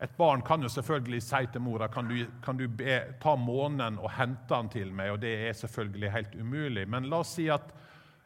Et 0.00 0.16
barn 0.16 0.40
kan 0.42 0.62
jo 0.62 0.68
selvfølgelig 0.72 1.20
si 1.22 1.46
til 1.52 1.60
mora 1.60 1.88
kan 1.92 2.08
du, 2.08 2.24
kan 2.42 2.56
du 2.56 2.64
be, 2.68 2.94
ta 3.20 3.34
månen 3.36 3.98
og 4.00 4.08
hente 4.16 4.48
den 4.48 4.70
til 4.72 4.94
meg, 4.96 5.10
og 5.12 5.18
det 5.20 5.34
er 5.48 5.52
selvfølgelig 5.52 6.12
helt 6.14 6.36
umulig. 6.40 6.86
Men 6.88 7.10
la 7.12 7.18
oss 7.20 7.34
si 7.36 7.50
at 7.52 7.74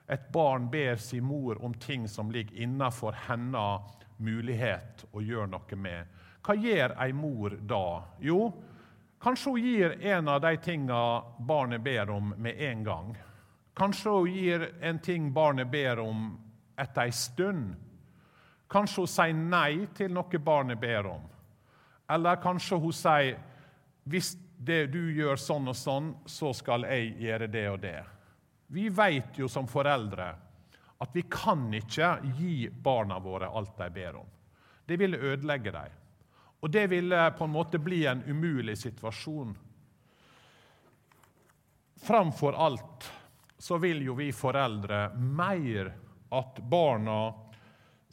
et 0.07 0.29
barn 0.33 0.69
ber 0.71 0.97
sin 1.03 1.25
mor 1.27 1.59
om 1.65 1.75
ting 1.75 2.07
som 2.09 2.31
ligger 2.31 2.63
innafor 2.63 3.19
hennes 3.27 4.07
mulighet 4.23 5.03
å 5.11 5.23
gjøre 5.25 5.51
noe 5.51 5.81
med. 5.83 6.15
Hva 6.47 6.55
gjør 6.55 6.95
ei 7.03 7.13
mor 7.17 7.59
da? 7.59 8.05
Jo, 8.23 8.53
kanskje 9.19 9.51
hun 9.51 9.67
gir 9.67 9.99
en 10.15 10.29
av 10.29 10.43
de 10.45 10.57
tinga 10.63 11.03
barnet 11.39 11.83
ber 11.83 12.11
om, 12.15 12.35
med 12.39 12.61
en 12.71 12.85
gang. 12.85 13.15
Kanskje 13.75 14.15
hun 14.15 14.31
gir 14.31 14.69
en 14.81 15.03
ting 15.03 15.33
barnet 15.35 15.71
ber 15.73 16.05
om, 16.05 16.29
etter 16.77 17.07
ei 17.07 17.13
stund. 17.13 17.75
Kanskje 18.71 19.05
hun 19.05 19.11
sier 19.11 19.35
nei 19.39 19.87
til 19.95 20.13
noe 20.15 20.41
barnet 20.43 20.81
ber 20.81 21.11
om. 21.13 21.27
Eller 22.11 22.41
kanskje 22.43 22.79
hun 22.81 22.97
sier 22.97 23.39
hvis 24.05 24.35
det 24.65 24.87
du 24.93 25.01
gjør 25.15 25.41
sånn 25.41 25.69
og 25.71 25.77
sånn, 25.77 26.11
så 26.27 26.53
skal 26.57 26.87
jeg 26.89 27.15
gjøre 27.25 27.49
det 27.53 27.65
og 27.71 27.79
det. 27.83 28.01
Vi 28.75 28.89
vet 28.93 29.39
jo 29.39 29.49
som 29.49 29.69
foreldre 29.69 30.29
at 31.05 31.17
vi 31.17 31.25
kan 31.29 31.67
ikke 31.75 32.17
gi 32.39 32.69
barna 32.69 33.19
våre 33.21 33.51
alt 33.51 33.77
de 33.79 33.91
ber 33.93 34.21
om. 34.21 34.31
Det 34.87 34.97
ville 35.01 35.21
ødelegge 35.21 35.73
dem. 35.73 36.01
Og 36.65 36.71
det 36.73 36.87
ville 36.89 37.19
på 37.37 37.45
en 37.45 37.53
måte 37.53 37.79
bli 37.79 38.05
en 38.09 38.23
umulig 38.25 38.77
situasjon. 38.81 39.53
Framfor 42.05 42.57
alt 42.57 43.09
så 43.59 43.77
vil 43.81 44.03
jo 44.07 44.15
vi 44.17 44.31
foreldre 44.33 45.11
mer 45.17 45.93
at 46.33 46.61
barna 46.71 47.35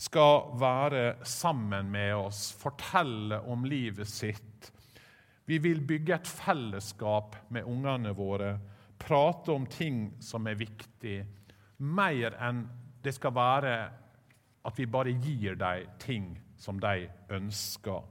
skal 0.02 0.52
være 0.60 1.26
sammen 1.28 1.92
med 1.94 2.16
oss, 2.16 2.50
fortelle 2.58 3.38
om 3.46 3.66
livet 3.70 4.10
sitt. 4.10 4.72
Vi 5.46 5.60
vil 5.62 5.82
bygge 5.86 6.16
et 6.16 6.30
fellesskap 6.30 7.36
med 7.54 7.68
ungene 7.70 8.14
våre 8.18 8.56
prate 9.02 9.54
om 9.54 9.66
ting 9.70 10.08
som 10.22 10.48
er 10.48 10.60
viktig, 10.60 11.18
mer 11.82 12.38
enn 12.42 12.66
det 13.02 13.14
skal 13.18 13.34
være 13.34 13.76
at 14.62 14.78
vi 14.78 14.86
bare 14.90 15.14
gir 15.18 15.58
dem 15.58 15.94
ting 16.02 16.34
som 16.62 16.80
de 16.82 17.08
ønsker. 17.34 18.02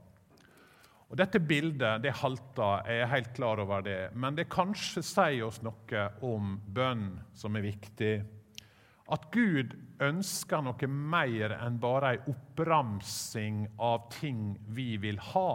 Og 1.11 1.17
Dette 1.19 1.41
bildet 1.43 2.03
det 2.05 2.13
halter, 2.21 2.85
jeg 2.87 3.03
er 3.03 3.09
helt 3.11 3.33
klar 3.35 3.59
over 3.59 3.83
det, 3.83 4.13
men 4.15 4.35
det 4.35 4.51
kanskje 4.51 5.03
sier 5.03 5.47
oss 5.47 5.59
noe 5.63 6.05
om 6.23 6.53
bønn 6.71 7.09
som 7.35 7.55
er 7.59 7.67
viktig. 7.67 8.13
At 9.11 9.27
Gud 9.33 9.75
ønsker 10.01 10.63
noe 10.63 10.87
mer 10.87 11.57
enn 11.57 11.79
bare 11.81 12.13
ei 12.13 12.21
oppramsing 12.31 13.65
av 13.83 14.07
ting 14.13 14.55
vi 14.71 14.95
vil 15.01 15.19
ha, 15.33 15.51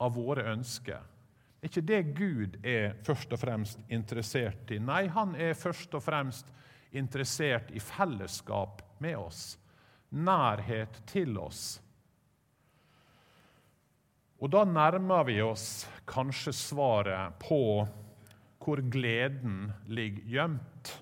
av 0.00 0.14
våre 0.16 0.46
ønsker. 0.54 1.02
Det 1.58 1.66
er 1.66 1.72
ikke 1.72 1.88
det 1.90 2.02
Gud 2.14 2.56
er 2.62 2.94
først 3.04 3.32
og 3.34 3.40
fremst 3.42 3.80
interessert 3.90 4.70
i. 4.70 4.78
Nei, 4.78 5.08
han 5.10 5.34
er 5.34 5.58
først 5.58 5.94
og 5.98 6.04
fremst 6.04 6.52
interessert 6.94 7.72
i 7.74 7.82
fellesskap 7.82 8.80
med 9.02 9.18
oss, 9.18 9.58
nærhet 10.14 11.02
til 11.10 11.36
oss. 11.42 11.80
Og 14.38 14.52
da 14.54 14.62
nærmer 14.64 15.26
vi 15.26 15.40
oss 15.42 15.82
kanskje 16.06 16.54
svaret 16.54 17.34
på 17.42 17.60
hvor 18.62 18.82
gleden 18.92 19.72
ligger 19.90 20.30
gjemt. 20.30 20.94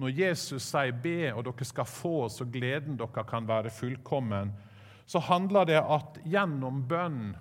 Når 0.00 0.16
Jesus 0.16 0.64
sier 0.64 0.92
'be, 0.96 1.32
og 1.34 1.44
dere 1.44 1.64
skal 1.68 1.84
få, 1.84 2.28
så 2.32 2.46
gleden 2.48 2.96
dere 2.96 3.24
kan 3.28 3.48
være 3.48 3.70
fullkommen', 3.70 4.52
så 5.06 5.18
handler 5.18 5.66
det 5.66 5.80
at 5.82 6.20
gjennom 6.24 6.86
bønn 6.88 7.36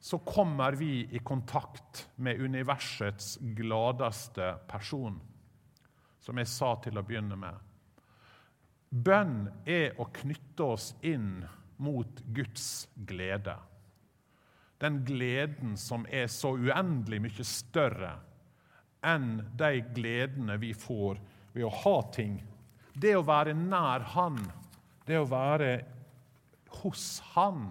så 0.00 0.18
kommer 0.18 0.72
vi 0.72 1.08
i 1.12 1.18
kontakt 1.18 2.08
med 2.16 2.40
universets 2.40 3.38
gladeste 3.56 4.54
person, 4.68 5.20
som 6.20 6.38
jeg 6.40 6.48
sa 6.48 6.74
til 6.82 6.98
å 6.98 7.04
begynne 7.04 7.36
med. 7.36 7.54
Bønn 8.90 9.44
er 9.68 10.00
å 10.00 10.08
knytte 10.08 10.64
oss 10.64 10.94
inn 11.06 11.44
mot 11.76 12.22
Guds 12.34 12.88
glede. 12.96 13.56
Den 14.80 15.02
gleden 15.04 15.76
som 15.76 16.06
er 16.08 16.26
så 16.32 16.56
uendelig 16.56 17.20
mye 17.20 17.44
større 17.44 18.16
enn 19.04 19.36
de 19.56 19.78
gledene 19.94 20.56
vi 20.60 20.72
får 20.76 21.20
ved 21.52 21.66
å 21.66 21.74
ha 21.82 21.96
ting. 22.14 22.40
Det 22.94 23.14
å 23.16 23.26
være 23.26 23.54
nær 23.56 24.04
Han, 24.14 24.38
det 25.06 25.18
å 25.20 25.28
være 25.28 25.70
hos 26.80 27.20
Han, 27.34 27.70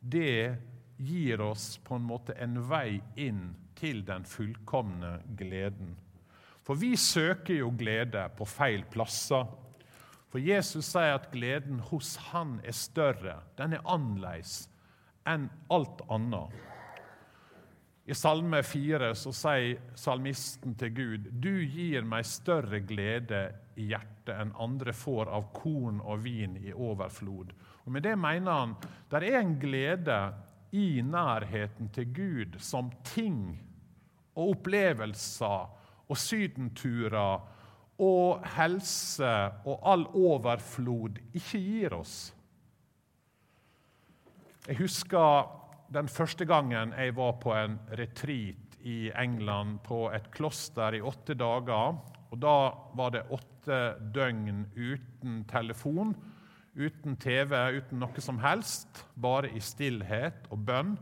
det 0.00 0.56
gir 0.96 1.40
oss 1.42 1.74
på 1.84 1.98
en 1.98 2.06
måte 2.06 2.36
en 2.40 2.58
vei 2.68 3.00
inn 3.20 3.54
til 3.78 4.04
den 4.06 4.24
fullkomne 4.28 5.18
gleden. 5.38 5.94
For 6.64 6.78
vi 6.80 6.94
søker 6.96 7.58
jo 7.58 7.72
glede 7.76 8.22
på 8.38 8.46
feil 8.48 8.86
plasser. 8.90 9.48
For 10.32 10.42
Jesus 10.42 10.88
sier 10.94 11.18
at 11.18 11.28
gleden 11.34 11.82
hos 11.90 12.16
Han 12.30 12.56
er 12.64 12.76
større, 12.76 13.40
den 13.58 13.76
er 13.76 13.84
annerledes 13.84 14.64
enn 15.28 15.48
alt 15.72 16.02
annet. 16.12 16.73
I 18.06 18.14
Salme 18.14 18.62
4 18.62 19.14
så 19.16 19.30
sier 19.32 19.78
salmisten 19.96 20.74
til 20.76 20.90
Gud.: 20.92 21.28
Du 21.40 21.64
gir 21.64 22.04
meg 22.04 22.26
større 22.28 22.82
glede 22.84 23.46
i 23.80 23.86
hjertet 23.94 24.34
enn 24.36 24.52
andre 24.60 24.92
får 24.92 25.30
av 25.32 25.46
korn 25.56 26.02
og 26.04 26.20
vin 26.24 26.58
i 26.60 26.72
overflod. 26.72 27.54
Og 27.84 27.92
Med 27.92 28.04
det 28.04 28.18
mener 28.18 28.52
han 28.52 28.76
det 29.10 29.22
er 29.22 29.40
en 29.40 29.56
glede 29.60 30.18
i 30.72 31.00
nærheten 31.00 31.88
til 31.88 32.12
Gud 32.12 32.60
som 32.60 32.92
ting 33.04 33.56
og 34.34 34.50
opplevelser 34.58 35.68
og 36.08 36.16
sydenturer 36.18 37.40
og 38.04 38.46
helse 38.56 39.34
og 39.64 39.80
all 39.86 40.06
overflod 40.12 41.20
ikke 41.32 41.58
gir 41.58 41.94
oss. 41.94 42.34
Jeg 44.68 44.76
husker 44.76 45.63
den 45.92 46.08
første 46.08 46.46
gangen 46.48 46.94
jeg 46.96 47.14
var 47.16 47.36
på 47.42 47.52
en 47.56 47.78
retreat 47.98 48.78
i 48.84 49.10
England 49.16 49.80
på 49.84 50.06
et 50.12 50.26
kloster 50.34 50.96
i 50.96 51.02
åtte 51.04 51.36
dager. 51.38 51.96
Og 52.32 52.40
da 52.42 52.56
var 52.96 53.14
det 53.14 53.26
åtte 53.32 53.80
døgn 54.14 54.66
uten 54.76 55.42
telefon, 55.48 56.14
uten 56.74 57.16
TV, 57.16 57.54
uten 57.78 58.00
noe 58.02 58.24
som 58.24 58.40
helst. 58.42 59.04
Bare 59.14 59.52
i 59.54 59.62
stillhet 59.62 60.48
og 60.50 60.64
bønn. 60.66 60.96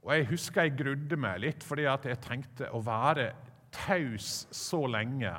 Og 0.00 0.14
Jeg 0.14 0.28
husker 0.30 0.62
jeg 0.64 0.78
grudde 0.78 1.16
meg 1.20 1.42
litt, 1.44 1.64
fordi 1.64 1.84
jeg 1.84 2.20
tenkte 2.24 2.70
å 2.72 2.80
være 2.80 3.32
taus 3.70 4.46
så 4.50 4.86
lenge 4.86 5.32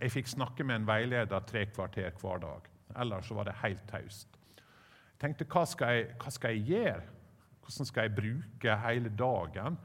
Jeg 0.00 0.10
fikk 0.10 0.28
snakke 0.28 0.64
med 0.64 0.80
en 0.80 0.88
veileder 0.88 1.44
tre 1.44 1.66
kvarter 1.68 2.10
hver 2.18 2.40
dag. 2.40 2.68
Ellers 2.96 3.30
var 3.30 3.44
det 3.44 3.60
helt 3.62 3.84
taust. 3.86 4.28
Jeg 4.56 5.20
tenkte 5.20 5.46
hva 5.52 5.64
skal 5.68 5.94
jeg, 5.94 6.10
hva 6.18 6.32
skal 6.32 6.56
jeg 6.56 6.64
gjøre? 6.72 7.17
Hvordan 7.68 7.88
skal 7.88 8.06
jeg 8.06 8.16
bruke 8.16 8.80
hele 8.86 9.12
dagen 9.12 9.76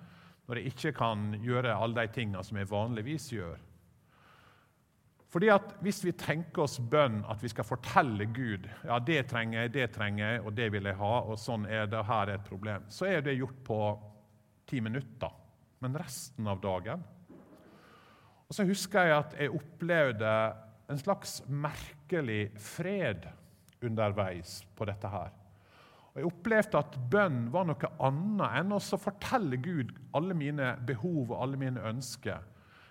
når 0.47 0.59
jeg 0.59 0.71
ikke 0.71 0.91
kan 0.95 1.33
gjøre 1.43 1.75
alle 1.75 2.03
de 2.03 2.11
tingene 2.15 2.43
som 2.43 2.57
jeg 2.59 2.69
vanligvis 2.71 3.25
gjør? 3.35 3.57
Fordi 5.33 5.49
at 5.49 5.73
Hvis 5.81 6.03
vi 6.05 6.13
tenker 6.13 6.63
oss 6.63 6.77
bønn, 6.79 7.23
at 7.27 7.43
vi 7.43 7.49
skal 7.51 7.65
fortelle 7.65 8.27
Gud 8.31 8.69
ja, 8.85 8.99
det 8.99 9.25
trenger 9.27 9.65
jeg, 9.65 9.73
det 9.73 9.89
trenger 9.91 10.23
jeg, 10.29 10.41
og 10.45 10.55
det 10.55 10.71
vil 10.71 10.87
jeg 10.87 10.99
ha, 10.99 11.13
og 11.25 11.39
sånn 11.41 11.65
er 11.65 11.89
det, 11.89 12.05
her 12.07 12.29
er 12.29 12.37
et 12.37 12.47
problem, 12.47 12.85
så 12.87 13.09
er 13.09 13.21
det 13.25 13.35
gjort 13.39 13.63
på 13.65 13.79
ti 14.69 14.79
minutter. 14.79 15.33
Men 15.83 15.97
resten 15.99 16.47
av 16.47 16.61
dagen 16.63 17.03
Og 18.47 18.55
så 18.55 18.63
husker 18.63 19.09
jeg 19.09 19.17
at 19.17 19.33
jeg 19.39 19.51
opplevde 19.57 20.33
en 20.91 20.99
slags 21.01 21.41
merkelig 21.49 22.53
fred 22.61 23.25
underveis 23.83 24.61
på 24.77 24.85
dette 24.87 25.09
her. 25.09 25.31
Og 26.13 26.19
Jeg 26.21 26.29
opplevde 26.29 26.77
at 26.77 26.97
bønn 27.09 27.45
var 27.53 27.65
noe 27.65 27.91
annet 28.05 28.57
enn 28.59 28.75
å 28.75 28.81
fortelle 28.81 29.57
Gud 29.57 29.95
alle 30.13 30.35
mine 30.37 30.75
behov 30.85 31.31
og 31.31 31.39
alle 31.41 31.57
mine 31.57 31.81
ønsker. 31.89 32.43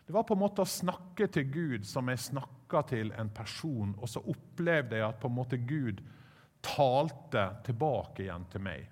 Det 0.03 0.15
var 0.17 0.27
på 0.27 0.35
en 0.35 0.43
måte 0.43 0.65
å 0.65 0.69
snakke 0.69 1.29
til 1.31 1.47
Gud 1.55 1.87
som 1.87 2.11
jeg 2.11 2.25
snakka 2.25 2.83
til 2.91 3.13
en 3.15 3.31
person, 3.31 3.95
og 3.95 4.11
så 4.11 4.25
opplevde 4.27 4.99
jeg 4.99 5.07
at 5.07 5.21
på 5.23 5.31
en 5.31 5.37
måte 5.37 5.61
Gud 5.63 6.03
talte 6.63 7.47
tilbake 7.67 8.27
igjen 8.27 8.49
til 8.51 8.67
meg. 8.67 8.91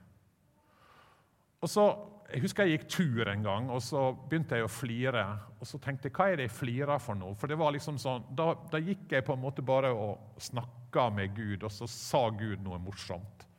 Og 1.60 1.68
så, 1.68 1.90
Jeg 2.30 2.44
husker 2.44 2.62
jeg 2.62 2.78
gikk 2.78 2.84
tur 2.94 3.26
en 3.26 3.42
gang, 3.42 3.64
og 3.74 3.80
så 3.82 4.12
begynte 4.14 4.54
jeg 4.54 4.62
å 4.62 4.70
flire. 4.70 5.24
Og 5.58 5.66
så 5.66 5.80
tenkte 5.82 6.06
jeg 6.06 6.14
hva 6.14 6.28
er 6.30 6.36
det 6.38 6.44
jeg 6.44 6.54
flirer 6.60 7.02
for 7.02 7.18
nå? 7.18 7.32
For 7.34 7.50
det 7.50 7.56
var 7.58 7.74
liksom 7.74 7.98
sånn, 7.98 8.28
da, 8.38 8.52
da 8.70 8.78
gikk 8.78 9.10
jeg 9.10 9.26
på 9.26 9.34
en 9.34 9.42
måte 9.42 9.64
bare 9.66 9.90
og 9.90 10.38
snakka 10.38 11.08
med 11.10 11.34
Gud, 11.34 11.64
og 11.66 11.74
så 11.74 11.90
sa 11.90 12.28
Gud 12.30 12.62
noe 12.62 12.78
morsomt. 12.78 13.49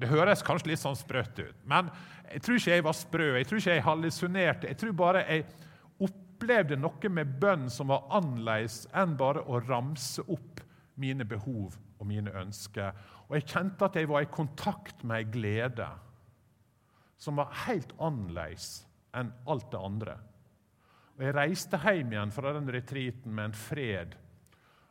Det 0.00 0.08
høres 0.08 0.44
kanskje 0.46 0.72
litt 0.72 0.80
sånn 0.80 0.96
sprøtt 0.96 1.38
ut, 1.42 1.58
men 1.68 1.90
jeg 2.30 2.44
tror 2.44 2.56
ikke 2.56 2.72
jeg 2.76 2.86
var 2.86 2.96
sprø. 2.96 3.26
Jeg 3.36 3.48
tror 3.48 3.60
ikke 3.60 3.74
jeg 3.74 3.84
hallusinerte. 3.84 4.70
Jeg 4.70 4.78
tror 4.80 4.92
bare 4.96 5.24
jeg 5.26 5.46
opplevde 6.06 6.78
noe 6.78 7.10
med 7.12 7.32
bønn 7.42 7.66
som 7.72 7.90
var 7.90 8.06
annerledes 8.20 8.84
enn 8.96 9.16
bare 9.18 9.42
å 9.42 9.58
ramse 9.64 10.22
opp 10.30 10.62
mine 11.00 11.26
behov 11.26 11.74
og 11.98 12.06
mine 12.08 12.32
ønsker. 12.40 12.94
Og 13.28 13.36
jeg 13.36 13.48
kjente 13.50 13.86
at 13.86 13.98
jeg 13.98 14.08
var 14.10 14.24
i 14.24 14.30
kontakt 14.32 15.02
med 15.04 15.24
ei 15.24 15.28
glede 15.32 15.88
som 17.20 17.36
var 17.36 17.52
helt 17.66 17.92
annerledes 18.00 18.86
enn 19.16 19.32
alt 19.50 19.68
det 19.72 19.82
andre. 19.90 20.16
Og 21.18 21.26
Jeg 21.26 21.36
reiste 21.36 21.82
hjem 21.82 22.14
igjen 22.14 22.32
fra 22.32 22.54
den 22.56 22.70
retreaten 22.72 23.34
med 23.34 23.50
en 23.50 23.58
fred 23.58 24.14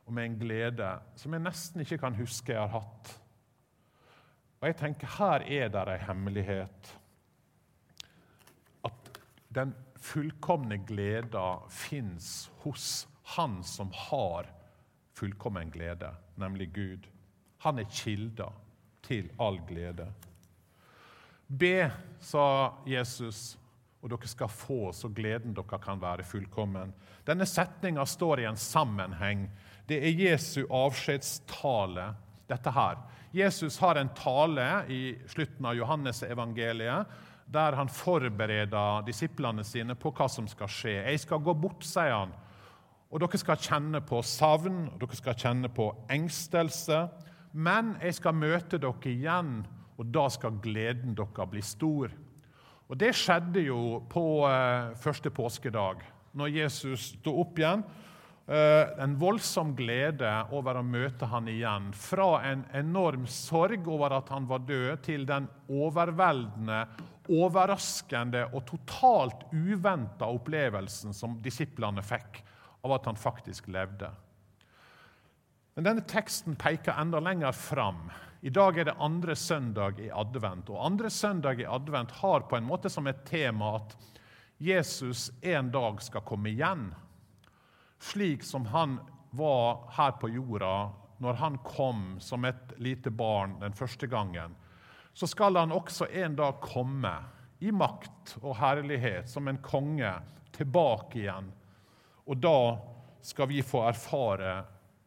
og 0.06 0.14
med 0.14 0.28
en 0.28 0.38
glede 0.38 0.92
som 1.18 1.34
jeg 1.34 1.42
nesten 1.42 1.82
ikke 1.82 1.98
kan 2.04 2.18
huske 2.20 2.54
jeg 2.54 2.62
har 2.62 2.84
hatt. 2.84 3.16
Og 4.60 4.68
jeg 4.68 4.78
tenker 4.80 5.12
her 5.20 5.46
er 5.48 5.70
det 5.72 5.86
ei 5.94 6.00
hemmelighet. 6.04 6.90
At 8.88 9.12
den 9.56 9.72
fullkomne 10.00 10.82
gleda 10.88 11.60
fins 11.72 12.50
hos 12.64 13.08
Han 13.36 13.60
som 13.64 13.92
har 13.94 14.48
fullkommen 15.14 15.70
glede, 15.72 16.10
nemlig 16.36 16.72
Gud. 16.74 17.08
Han 17.62 17.80
er 17.80 17.92
kilda 17.92 18.48
til 19.06 19.30
all 19.38 19.60
glede. 19.68 20.08
Be, 21.48 21.92
sa 22.22 22.74
Jesus, 22.88 23.58
og 24.02 24.10
dere 24.14 24.30
skal 24.32 24.50
få, 24.50 24.92
så 24.96 25.12
gleden 25.14 25.54
dere 25.54 25.80
kan 25.82 26.02
være 26.02 26.26
fullkommen. 26.26 26.94
Denne 27.28 27.46
setninga 27.46 28.06
står 28.08 28.42
i 28.42 28.48
en 28.50 28.58
sammenheng. 28.58 29.48
Det 29.90 30.00
er 30.02 30.24
Jesu 30.24 30.64
avskjedstale, 30.66 32.14
dette 32.50 32.74
her. 32.74 33.02
Jesus 33.32 33.78
har 33.80 33.96
en 33.96 34.10
tale 34.18 34.68
i 34.90 35.02
slutten 35.30 35.66
av 35.70 35.76
Johannes-evangeliet 35.78 37.18
der 37.50 37.76
han 37.78 37.90
forbereder 37.90 39.04
disiplene 39.08 39.64
sine 39.66 39.96
på 39.98 40.12
hva 40.14 40.28
som 40.30 40.48
skal 40.48 40.70
skje. 40.70 40.96
'Jeg 41.02 41.20
skal 41.20 41.42
gå 41.42 41.54
bort', 41.54 41.86
sier 41.86 42.14
han, 42.14 42.34
'og 43.12 43.20
dere 43.20 43.38
skal 43.38 43.58
kjenne 43.58 44.02
på 44.02 44.22
savn 44.22 44.90
og 44.94 45.00
dere 45.00 45.16
skal 45.16 45.34
kjenne 45.34 45.70
på 45.70 45.90
engstelse.' 46.10 47.10
'Men 47.54 47.98
jeg 48.02 48.14
skal 48.14 48.34
møte 48.34 48.78
dere 48.78 49.10
igjen, 49.10 49.66
og 49.98 50.14
da 50.14 50.30
skal 50.30 50.62
gleden 50.62 51.16
dere 51.16 51.48
bli 51.48 51.62
stor.' 51.62 52.12
Og 52.90 52.98
Det 52.98 53.14
skjedde 53.14 53.62
jo 53.62 54.04
på 54.10 54.48
eh, 54.50 54.96
første 54.96 55.30
påskedag, 55.30 56.02
når 56.34 56.48
Jesus 56.48 57.00
sto 57.00 57.40
opp 57.42 57.60
igjen. 57.60 57.84
Eh, 58.50 59.04
en 59.04 59.12
voldsom 59.22 59.76
glede 59.78 60.30
over 60.58 60.80
å 60.80 60.82
møte 60.82 61.28
han 61.30 61.46
igjen. 61.52 61.92
Fra 61.94 62.40
en 62.50 62.64
enorm 62.74 63.28
sorg 63.30 63.86
over 63.86 64.16
at 64.18 64.32
han 64.34 64.48
var 64.50 64.64
død, 64.66 65.04
til 65.06 65.28
den 65.30 65.46
overveldende 65.70 66.80
overraskende 67.30 68.48
og 68.58 68.64
totalt 68.66 69.44
uventa 69.54 70.26
opplevelsen 70.34 71.14
som 71.14 71.36
disiplene 71.46 72.02
fikk 72.02 72.40
av 72.82 72.96
at 72.96 73.10
han 73.12 73.20
faktisk 73.22 73.68
levde. 73.70 74.10
Men 75.78 75.86
denne 75.86 76.06
teksten 76.10 76.58
peker 76.58 76.98
enda 76.98 77.22
lenger 77.22 77.54
fram. 77.54 78.08
I 78.42 78.50
dag 78.50 78.80
er 78.80 78.90
det 78.90 78.98
andre 78.98 79.36
søndag 79.38 80.02
i 80.02 80.10
advent. 80.10 80.72
Og 80.74 80.82
andre 80.88 81.12
søndag 81.14 81.62
i 81.62 81.70
advent 81.70 82.18
har 82.24 82.48
på 82.50 82.58
en 82.58 82.66
måte 82.66 82.90
som 82.90 83.06
et 83.08 83.22
tema 83.30 83.76
at 83.78 83.94
Jesus 84.58 85.30
en 85.46 85.70
dag 85.70 86.02
skal 86.02 86.26
komme 86.26 86.50
igjen. 86.50 86.90
Slik 88.00 88.44
som 88.48 88.66
han 88.72 88.98
var 89.36 89.86
her 89.98 90.16
på 90.22 90.30
jorda 90.32 90.90
når 91.20 91.40
han 91.42 91.60
kom 91.66 92.04
som 92.24 92.46
et 92.48 92.74
lite 92.80 93.12
barn 93.12 93.58
den 93.60 93.76
første 93.76 94.08
gangen 94.08 94.56
så 95.20 95.28
skal 95.28 95.58
han 95.58 95.72
også 95.76 96.08
en 96.16 96.36
dag 96.36 96.62
komme 96.64 97.12
i 97.60 97.74
makt 97.76 98.38
og 98.40 98.56
herlighet 98.56 99.28
som 99.28 99.50
en 99.52 99.58
konge 99.60 100.12
tilbake 100.56 101.20
igjen. 101.20 101.50
Og 102.24 102.40
da 102.40 102.78
skal 103.26 103.50
vi 103.52 103.60
få 103.66 103.82
erfare 103.90 104.54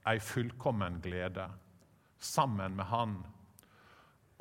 ei 0.08 0.18
fullkommen 0.20 0.98
glede 1.00 1.46
sammen 2.20 2.76
med 2.76 2.90
Han. 2.90 3.14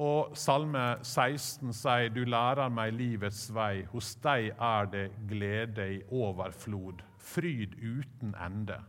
Og 0.02 0.34
Salme 0.34 0.98
16 1.04 1.74
sier, 1.74 2.10
'Du 2.10 2.24
lærer 2.26 2.70
meg 2.74 2.94
livets 2.94 3.52
vei. 3.54 3.84
Hos 3.92 4.16
deg 4.24 4.50
er 4.58 4.86
det 4.90 5.12
glede 5.30 5.86
i 5.94 6.02
overflod, 6.10 7.04
fryd 7.18 7.76
uten 7.78 8.34
ende 8.46 8.80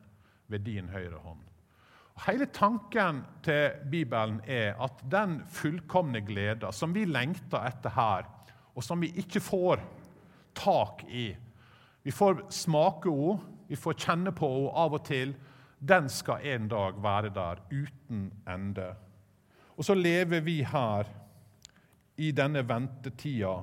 ved 0.49 0.65
din 0.65 0.89
høyre 0.89 1.19
hånd.' 1.21 1.49
Hele 2.27 2.47
tanken 2.47 3.25
til 3.43 3.71
Bibelen 3.91 4.41
er 4.47 4.75
at 4.81 5.03
den 5.11 5.41
fullkomne 5.49 6.21
gleda 6.21 6.73
som 6.73 6.95
vi 6.95 7.05
lengter 7.05 7.65
etter 7.67 7.91
her, 7.91 8.29
og 8.75 8.85
som 8.85 9.01
vi 9.01 9.13
ikke 9.17 9.41
får 9.41 9.81
tak 10.55 11.05
i 11.09 11.37
Vi 12.05 12.11
får 12.11 12.51
smake 12.51 13.09
henne, 13.09 13.41
vi 13.69 13.77
får 13.77 13.95
kjenne 13.95 14.33
på 14.33 14.49
henne 14.49 14.73
av 14.75 14.95
og 14.95 15.05
til. 15.05 15.35
Den 15.79 16.09
skal 16.09 16.41
en 16.43 16.69
dag 16.69 17.03
være 17.03 17.31
der 17.31 17.61
uten 17.71 18.33
ende. 18.49 18.95
Og 19.77 19.85
så 19.85 19.95
lever 19.97 20.43
vi 20.45 20.61
her 20.67 21.09
i 22.17 22.33
denne 22.37 22.63
ventetida. 22.69 23.55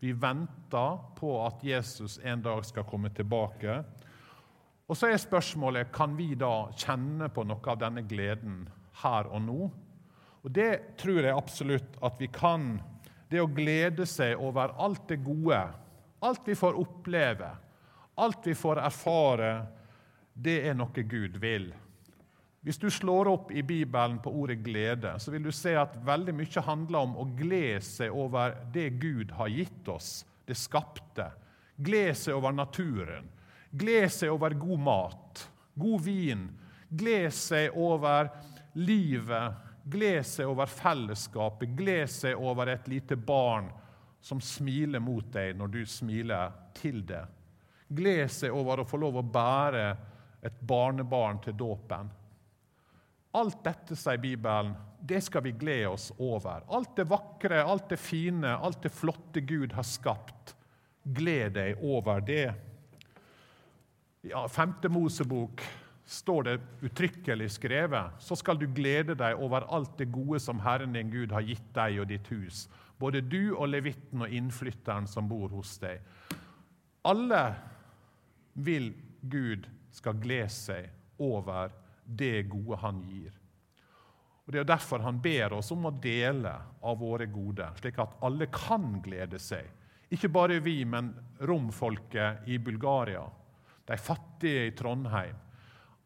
Vi 0.00 0.12
venter 0.12 0.98
på 1.16 1.36
at 1.46 1.62
Jesus 1.64 2.18
en 2.22 2.42
dag 2.44 2.64
skal 2.66 2.84
komme 2.84 3.08
tilbake. 3.14 3.78
Og 4.84 4.98
så 4.98 5.08
er 5.08 5.20
spørsmålet 5.20 5.92
kan 5.94 6.12
vi 6.18 6.34
da 6.36 6.68
kjenne 6.76 7.30
på 7.32 7.46
noe 7.48 7.72
av 7.72 7.80
denne 7.80 8.04
gleden 8.04 8.66
her 9.00 9.30
og 9.32 9.40
nå. 9.46 9.70
Og 10.44 10.52
Det 10.52 10.96
tror 11.00 11.22
jeg 11.24 11.36
absolutt 11.36 11.96
at 12.04 12.20
vi 12.20 12.28
kan. 12.28 12.74
Det 13.30 13.40
å 13.40 13.48
glede 13.48 14.04
seg 14.06 14.36
over 14.36 14.76
alt 14.76 15.08
det 15.08 15.22
gode, 15.24 15.62
alt 16.20 16.44
vi 16.44 16.54
får 16.54 16.76
oppleve, 16.78 17.48
alt 18.20 18.44
vi 18.46 18.54
får 18.54 18.82
erfare, 18.84 19.54
det 20.34 20.58
er 20.68 20.76
noe 20.76 21.06
Gud 21.08 21.40
vil. 21.40 21.70
Hvis 22.64 22.78
du 22.80 22.86
slår 22.90 23.28
opp 23.28 23.50
i 23.52 23.62
Bibelen 23.62 24.16
på 24.24 24.30
ordet 24.32 24.62
glede, 24.64 25.10
så 25.20 25.30
vil 25.34 25.44
du 25.44 25.52
se 25.52 25.74
at 25.76 25.98
veldig 26.00 26.32
mye 26.32 26.62
handler 26.64 27.04
om 27.04 27.18
å 27.20 27.26
glede 27.36 27.82
seg 27.84 28.14
over 28.16 28.54
det 28.72 28.86
Gud 29.02 29.34
har 29.36 29.52
gitt 29.52 29.90
oss, 29.92 30.22
det 30.48 30.56
skapte. 30.56 31.26
Glede 31.76 32.14
seg 32.16 32.38
over 32.38 32.56
naturen. 32.56 33.28
Glede 33.68 34.08
seg 34.14 34.32
over 34.32 34.56
god 34.56 34.80
mat, 34.80 35.44
god 35.76 36.04
vin. 36.06 36.48
Glede 36.88 37.34
seg 37.36 37.76
over 37.76 38.32
livet. 38.80 39.60
Glede 39.84 40.24
seg 40.24 40.48
over 40.48 40.70
fellesskapet. 40.70 41.76
Glede 41.76 42.08
seg 42.08 42.40
over 42.40 42.72
et 42.72 42.88
lite 42.88 43.20
barn 43.20 43.68
som 44.24 44.40
smiler 44.40 45.04
mot 45.04 45.26
deg 45.36 45.52
når 45.58 45.72
du 45.74 45.80
smiler 45.84 46.54
til 46.80 47.02
det. 47.04 47.26
Glede 47.92 48.30
seg 48.32 48.56
over 48.56 48.80
å 48.80 48.88
få 48.88 49.04
lov 49.04 49.20
å 49.20 49.30
bære 49.36 49.88
et 50.44 50.60
barnebarn 50.64 51.44
til 51.44 51.60
dåpen. 51.60 52.08
Alt 53.34 53.64
dette, 53.66 53.96
sier 53.98 54.20
Bibelen, 54.22 54.74
det 55.04 55.20
skal 55.26 55.42
vi 55.44 55.52
glede 55.58 55.90
oss 55.90 56.10
over. 56.22 56.62
Alt 56.70 56.94
det 56.96 57.08
vakre, 57.10 57.64
alt 57.64 57.88
det 57.90 57.98
fine, 58.00 58.54
alt 58.56 58.82
det 58.84 58.92
flotte 58.94 59.42
Gud 59.44 59.74
har 59.74 59.84
skapt. 59.84 60.54
Gled 61.02 61.56
deg 61.58 61.82
over 61.84 62.22
det. 62.24 62.46
I 64.24 64.30
ja, 64.30 64.46
femte 64.48 64.88
Mosebok 64.88 65.60
står 66.08 66.46
det 66.46 66.54
uttrykkelig 66.86 67.50
skrevet, 67.58 68.16
så 68.20 68.36
skal 68.36 68.56
du 68.60 68.66
glede 68.72 69.16
deg 69.18 69.40
over 69.40 69.66
alt 69.72 69.98
det 69.98 70.08
gode 70.12 70.40
som 70.40 70.62
Herren 70.64 70.94
din 70.96 71.12
Gud 71.12 71.32
har 71.32 71.44
gitt 71.44 71.68
deg 71.76 72.00
og 72.00 72.08
ditt 72.08 72.28
hus, 72.32 72.64
både 73.00 73.20
du 73.24 73.54
og 73.56 73.68
levitten 73.72 74.24
og 74.24 74.32
innflytteren 74.32 75.08
som 75.10 75.28
bor 75.28 75.52
hos 75.52 75.76
deg. 75.82 76.00
Alle 77.04 77.44
vil 78.54 78.92
Gud 79.20 79.66
skal 79.92 80.20
glede 80.20 80.52
seg 80.52 80.92
over 81.20 81.72
det 82.06 82.48
gode 82.52 82.78
han 82.82 83.00
gir. 83.08 83.32
Og 84.44 84.52
Det 84.52 84.60
er 84.60 84.68
derfor 84.68 85.00
han 85.00 85.20
ber 85.24 85.56
oss 85.56 85.70
om 85.72 85.86
å 85.88 85.94
dele 86.02 86.52
av 86.84 86.98
våre 87.00 87.26
gode, 87.26 87.70
slik 87.80 87.98
at 88.02 88.18
alle 88.24 88.50
kan 88.52 89.00
glede 89.04 89.40
seg. 89.40 89.70
Ikke 90.12 90.28
bare 90.28 90.60
vi, 90.60 90.82
men 90.84 91.14
romfolket 91.40 92.44
i 92.46 92.58
Bulgaria, 92.58 93.24
de 93.88 93.96
fattige 93.96 94.66
i 94.68 94.74
Trondheim. 94.76 95.38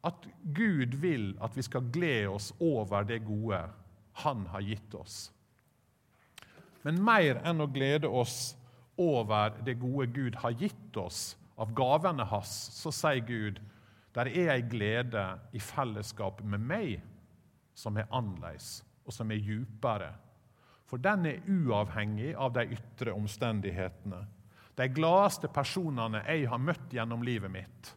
At 0.07 0.29
Gud 0.55 0.95
vil 1.03 1.33
at 1.43 1.57
vi 1.59 1.65
skal 1.67 1.91
glede 1.91 2.31
oss 2.31 2.53
over 2.63 3.03
det 3.05 3.19
gode 3.27 3.65
han 4.23 4.47
har 4.47 4.63
gitt 4.63 4.95
oss. 4.95 5.19
Men 6.87 7.03
mer 7.03 7.43
enn 7.47 7.61
å 7.61 7.71
glede 7.71 8.09
oss 8.09 8.55
over 8.99 9.59
det 9.67 9.75
gode 9.83 10.07
Gud 10.15 10.39
har 10.43 10.55
gitt 10.59 10.97
oss 10.97 11.35
av 11.59 11.75
gavene 11.75 12.27
hans, 12.31 12.55
så 12.75 12.95
sier 12.95 13.23
Gud 13.27 13.59
der 14.17 14.31
er 14.31 14.55
ei 14.57 14.65
glede 14.67 15.25
i 15.53 15.61
fellesskap 15.63 16.41
med 16.43 16.65
meg 16.65 16.97
som 17.79 17.99
er 17.99 18.09
annerledes, 18.11 18.81
og 19.07 19.15
som 19.15 19.31
er 19.31 19.43
djupere. 19.45 20.11
For 20.89 21.01
den 21.03 21.27
er 21.29 21.45
uavhengig 21.53 22.33
av 22.35 22.55
de 22.57 22.65
ytre 22.75 23.13
omstendighetene. 23.15 24.25
De 24.79 24.87
gladeste 24.95 25.51
personene 25.53 26.23
jeg 26.27 26.49
har 26.49 26.63
møtt 26.63 26.95
gjennom 26.95 27.23
livet 27.27 27.53
mitt, 27.53 27.93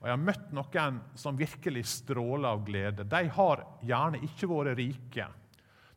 og 0.00 0.08
jeg 0.08 0.16
har 0.16 0.22
møtt 0.24 0.52
noen 0.56 1.00
som 1.18 1.36
virkelig 1.36 1.82
stråler 1.90 2.48
av 2.54 2.62
glede, 2.64 3.04
de 3.04 3.20
har 3.36 3.64
gjerne 3.84 4.22
ikke 4.24 4.48
vært 4.48 4.78
rike. 4.78 5.26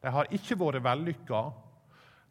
De 0.04 0.12
har 0.12 0.32
ikke 0.36 0.58
vært 0.60 0.84
vellykka. 0.84 1.44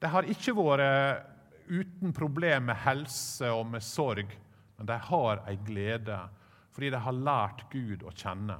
De 0.03 0.11
har 0.13 0.29
ikke 0.29 0.53
vært 0.59 1.31
uten 1.73 2.13
problemer 2.13 2.67
med 2.67 2.81
helse 2.85 3.49
og 3.55 3.65
med 3.73 3.85
sorg, 3.87 4.35
men 4.77 4.89
de 4.91 4.99
har 5.09 5.41
ei 5.49 5.57
glede 5.65 6.19
fordi 6.73 6.91
de 6.91 7.01
har 7.05 7.17
lært 7.17 7.67
Gud 7.73 8.05
å 8.07 8.13
kjenne. 8.17 8.57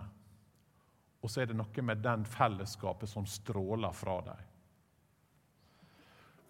Og 1.23 1.31
så 1.31 1.43
er 1.43 1.51
det 1.51 1.57
noe 1.57 1.85
med 1.87 2.03
den 2.05 2.25
fellesskapet 2.29 3.09
som 3.09 3.27
stråler 3.29 3.95
fra 3.95 4.19
dem. 4.27 4.49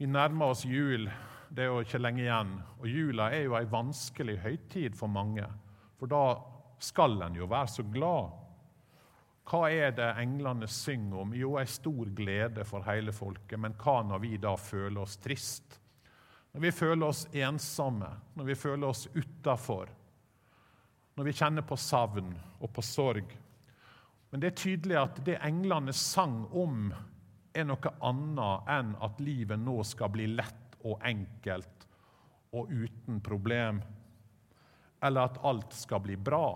Vi 0.00 0.08
nærmer 0.10 0.54
oss 0.54 0.64
jul. 0.66 1.06
Det 1.52 1.62
er 1.62 1.68
jo 1.70 1.82
ikke 1.84 2.00
lenge 2.00 2.24
igjen. 2.24 2.54
Og 2.80 2.88
jula 2.88 3.28
er 3.30 3.44
jo 3.44 3.58
ei 3.58 3.68
vanskelig 3.70 4.38
høytid 4.42 4.96
for 4.98 5.12
mange. 5.12 5.44
For 6.00 6.10
da 6.10 6.22
skal 6.82 7.20
en 7.22 7.36
jo 7.38 7.46
være 7.46 7.70
så 7.70 7.84
glad. 7.86 8.32
Hva 9.46 9.68
er 9.70 9.92
det 9.94 10.08
englene 10.22 10.66
synger 10.70 11.22
om? 11.22 11.36
Jo, 11.36 11.56
ei 11.60 11.68
stor 11.70 12.10
glede 12.16 12.64
for 12.66 12.86
hele 12.88 13.14
folket. 13.14 13.60
Men 13.60 13.76
hva 13.78 14.00
når 14.08 14.24
vi 14.24 14.36
da 14.42 14.56
føler 14.58 15.04
oss 15.04 15.18
trist? 15.22 15.78
Når 16.52 16.66
vi 16.66 16.72
føler 16.74 17.06
oss 17.06 17.26
ensomme, 17.32 18.10
når 18.34 18.48
vi 18.50 18.56
føler 18.58 18.88
oss 18.88 19.06
utafor, 19.14 19.92
når 21.14 21.28
vi 21.28 21.34
kjenner 21.36 21.64
på 21.66 21.76
savn 21.76 22.32
og 22.58 22.72
på 22.72 22.84
sorg. 22.84 23.36
Men 24.30 24.40
det 24.40 24.52
er 24.52 24.60
tydelig 24.62 24.96
at 24.96 25.20
det 25.26 25.40
englene 25.44 25.92
sang 25.92 26.44
om, 26.56 26.92
er 27.52 27.66
noe 27.68 27.90
annet 28.00 28.68
enn 28.72 28.94
at 29.04 29.18
livet 29.20 29.60
nå 29.60 29.82
skal 29.84 30.08
bli 30.14 30.30
lett 30.32 30.78
og 30.88 31.02
enkelt 31.04 31.86
og 32.56 32.70
uten 32.72 33.20
problem, 33.24 33.82
eller 35.04 35.28
at 35.28 35.40
alt 35.44 35.74
skal 35.76 36.00
bli 36.04 36.16
bra. 36.16 36.46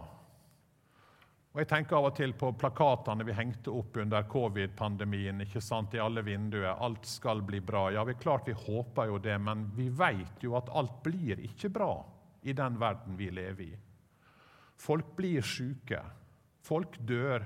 Og 1.57 1.61
Jeg 1.62 1.69
tenker 1.71 1.97
av 1.97 2.11
og 2.11 2.16
til 2.19 2.35
på 2.37 2.51
plakatene 2.61 3.25
vi 3.25 3.33
hengte 3.33 3.73
opp 3.73 3.97
under 3.97 4.27
covid-pandemien. 4.29 5.40
ikke 5.40 5.61
sant, 5.64 5.95
I 5.95 6.03
alle 6.05 6.21
vinduer. 6.23 6.77
Alt 6.85 7.07
skal 7.09 7.40
bli 7.42 7.61
bra. 7.61 7.90
Ja, 7.92 8.05
vi 8.05 8.12
klart 8.14 8.49
vi 8.49 8.53
håper 8.53 9.07
jo 9.07 9.19
det, 9.19 9.38
men 9.38 9.71
vi 9.75 9.88
vet 9.88 10.45
jo 10.45 10.57
at 10.57 10.69
alt 10.69 11.03
blir 11.03 11.40
ikke 11.40 11.71
bra 11.73 12.05
i 12.42 12.53
den 12.53 12.77
verden 12.79 13.16
vi 13.16 13.31
lever 13.31 13.62
i. 13.64 13.77
Folk 14.77 15.15
blir 15.17 15.45
syke. 15.47 16.01
Folk 16.65 16.99
dør. 17.09 17.45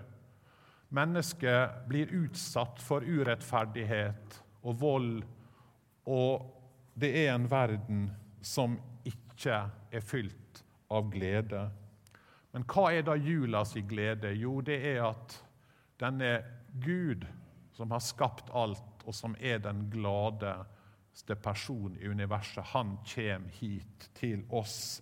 Mennesker 0.91 1.87
blir 1.89 2.11
utsatt 2.25 2.81
for 2.83 3.07
urettferdighet 3.07 4.41
og 4.67 4.81
vold. 4.81 5.21
Og 6.11 6.49
det 6.99 7.13
er 7.25 7.35
en 7.35 7.47
verden 7.51 8.09
som 8.43 8.79
ikke 9.07 9.61
er 9.93 10.05
fylt 10.05 10.65
av 10.91 11.11
glede. 11.13 11.69
Men 12.51 12.67
hva 12.67 12.89
er 12.91 13.05
da 13.07 13.15
julas 13.15 13.77
glede? 13.89 14.33
Jo, 14.35 14.59
det 14.61 14.81
er 14.91 15.05
at 15.13 15.37
denne 16.01 16.41
Gud 16.83 17.27
som 17.77 17.93
har 17.95 18.03
skapt 18.05 18.51
alt, 18.53 19.05
og 19.07 19.15
som 19.17 19.37
er 19.41 19.63
den 19.63 19.87
gladeste 19.93 21.37
person 21.41 21.95
i 21.97 22.09
universet, 22.11 22.65
han 22.75 22.99
kommer 23.07 23.55
hit 23.61 24.11
til 24.19 24.43
oss 24.51 25.01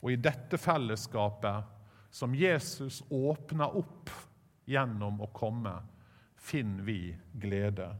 og 0.00 0.12
i 0.12 0.18
dette 0.20 0.58
fellesskapet 0.60 1.76
som 2.10 2.34
Jesus 2.34 3.02
åpner 3.10 3.76
opp 3.78 4.10
gjennom 4.70 5.20
å 5.22 5.28
komme, 5.34 5.74
finner 6.40 6.84
vi 6.86 7.00
glede. 7.42 7.90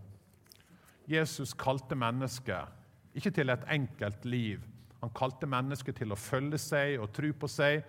Jesus 1.10 1.52
kalte 1.58 1.98
mennesket 1.98 3.16
ikke 3.18 3.32
til 3.34 3.50
et 3.52 3.66
enkelt 3.74 4.24
liv. 4.24 4.62
Han 5.00 5.12
kalte 5.16 5.48
mennesket 5.50 5.98
til 6.00 6.12
å 6.12 6.18
følge 6.18 6.60
seg 6.60 7.00
og 7.02 7.10
tro 7.16 7.32
på 7.36 7.48
seg. 7.50 7.82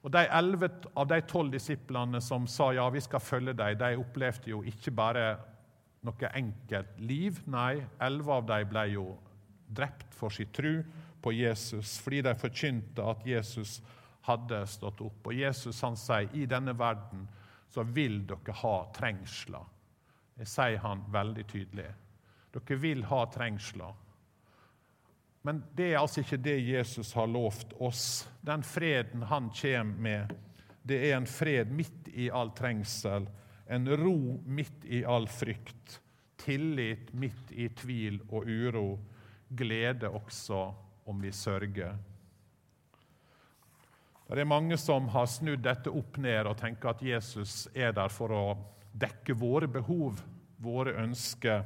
Og 0.00 0.12
De 0.14 0.22
elleve 0.24 0.70
av 0.96 1.08
de 1.10 1.20
tolv 1.28 1.52
disiplene 1.52 2.20
som 2.24 2.46
sa 2.48 2.70
ja, 2.72 2.86
vi 2.88 3.02
skal 3.04 3.20
følge 3.20 3.56
deg, 3.56 3.76
de 3.80 3.98
opplevde 4.00 4.52
jo 4.52 4.62
ikke 4.64 4.94
bare 4.96 5.24
noe 6.06 6.30
enkelt 6.32 7.00
liv. 7.02 7.42
Nei, 7.50 7.82
elleve 8.00 8.38
av 8.38 8.46
dem 8.48 8.70
ble 8.70 8.86
jo 8.94 9.06
drept 9.70 10.14
for 10.16 10.32
sin 10.34 10.48
tro 10.54 10.78
på 11.22 11.32
Jesus 11.32 11.98
fordi 12.02 12.22
de 12.26 12.34
forkynte 12.38 13.04
at 13.12 13.26
Jesus 13.26 13.78
hadde 14.28 14.64
stått 14.68 15.00
opp. 15.04 15.26
Og 15.26 15.34
Jesus 15.34 15.80
han 15.84 15.96
sier 15.98 16.30
i 16.36 16.46
denne 16.48 16.74
verden 16.78 17.26
så 17.70 17.84
vil 17.86 18.22
dere 18.28 18.54
ha 18.62 18.76
trengsler. 18.94 19.66
Det 20.34 20.48
sier 20.48 20.80
han 20.82 21.04
veldig 21.12 21.46
tydelig. 21.50 21.90
Dere 22.50 22.78
vil 22.82 23.04
ha 23.10 23.24
trengsler. 23.30 23.98
Men 25.46 25.62
det 25.76 25.92
er 25.92 26.00
altså 26.00 26.20
ikke 26.20 26.40
det 26.42 26.58
Jesus 26.66 27.14
har 27.16 27.30
lovt 27.30 27.72
oss. 27.80 28.28
Den 28.44 28.64
freden 28.66 29.22
han 29.30 29.48
kommer 29.56 30.02
med, 30.08 30.34
det 30.82 30.98
er 31.08 31.16
en 31.16 31.28
fred 31.28 31.70
midt 31.72 32.10
i 32.12 32.28
all 32.32 32.52
trengsel, 32.56 33.28
en 33.70 33.88
ro 34.00 34.40
midt 34.44 34.84
i 34.84 35.04
all 35.04 35.28
frykt, 35.30 36.00
tillit 36.40 37.12
midt 37.14 37.52
i 37.52 37.68
tvil 37.76 38.18
og 38.28 38.48
uro, 38.48 38.98
glede 39.56 40.08
også 40.08 40.64
om 41.04 41.20
vi 41.20 41.32
sørger. 41.32 41.96
Det 44.30 44.40
er 44.40 44.46
mange 44.46 44.76
som 44.78 45.08
har 45.10 45.26
snudd 45.26 45.64
dette 45.64 45.90
opp 45.90 46.20
ned 46.22 46.46
og 46.46 46.58
tenker 46.60 46.92
at 46.92 47.02
Jesus 47.02 47.64
er 47.74 47.90
der 47.96 48.12
for 48.14 48.30
å 48.30 48.44
dekke 48.94 49.34
våre 49.34 49.66
behov, 49.66 50.20
våre 50.62 50.94
ønsker. 51.02 51.64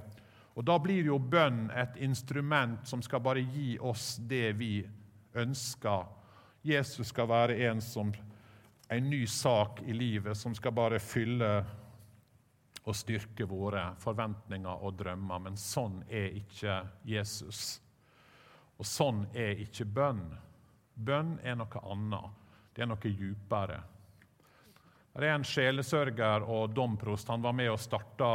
Og 0.54 0.64
Da 0.64 0.78
blir 0.78 1.04
jo 1.04 1.18
bønn 1.18 1.70
et 1.74 1.96
instrument 2.00 2.86
som 2.88 3.02
skal 3.02 3.20
bare 3.20 3.44
gi 3.44 3.76
oss 3.78 4.16
det 4.16 4.52
vi 4.56 4.78
ønsker. 5.34 6.06
Jesus 6.64 7.08
skal 7.12 7.28
være 7.28 7.58
en 7.68 7.80
som 7.84 8.14
en 8.88 9.10
ny 9.10 9.26
sak 9.26 9.82
i 9.84 9.92
livet 9.92 10.36
som 10.36 10.54
skal 10.54 10.72
bare 10.72 10.98
fylle 10.98 11.64
og 12.84 12.96
styrke 12.96 13.44
våre 13.48 13.90
forventninger 14.00 14.84
og 14.84 14.96
drømmer. 14.98 15.38
Men 15.38 15.56
sånn 15.60 16.02
er 16.08 16.32
ikke 16.40 16.80
Jesus. 17.04 17.83
Og 18.78 18.88
sånn 18.88 19.24
er 19.34 19.60
ikke 19.62 19.86
bønn. 19.86 20.24
Bønn 20.94 21.36
er 21.42 21.58
noe 21.58 21.82
annet. 21.90 22.40
Det 22.74 22.82
er 22.82 22.90
noe 22.90 23.10
djupere. 23.10 23.80
Det 25.14 25.28
er 25.28 25.36
en 25.36 25.46
sjelesørger 25.46 26.42
og 26.50 26.72
domprost. 26.74 27.28
Han 27.30 27.42
var 27.44 27.54
med 27.54 27.70
og 27.70 27.78
starta 27.78 28.28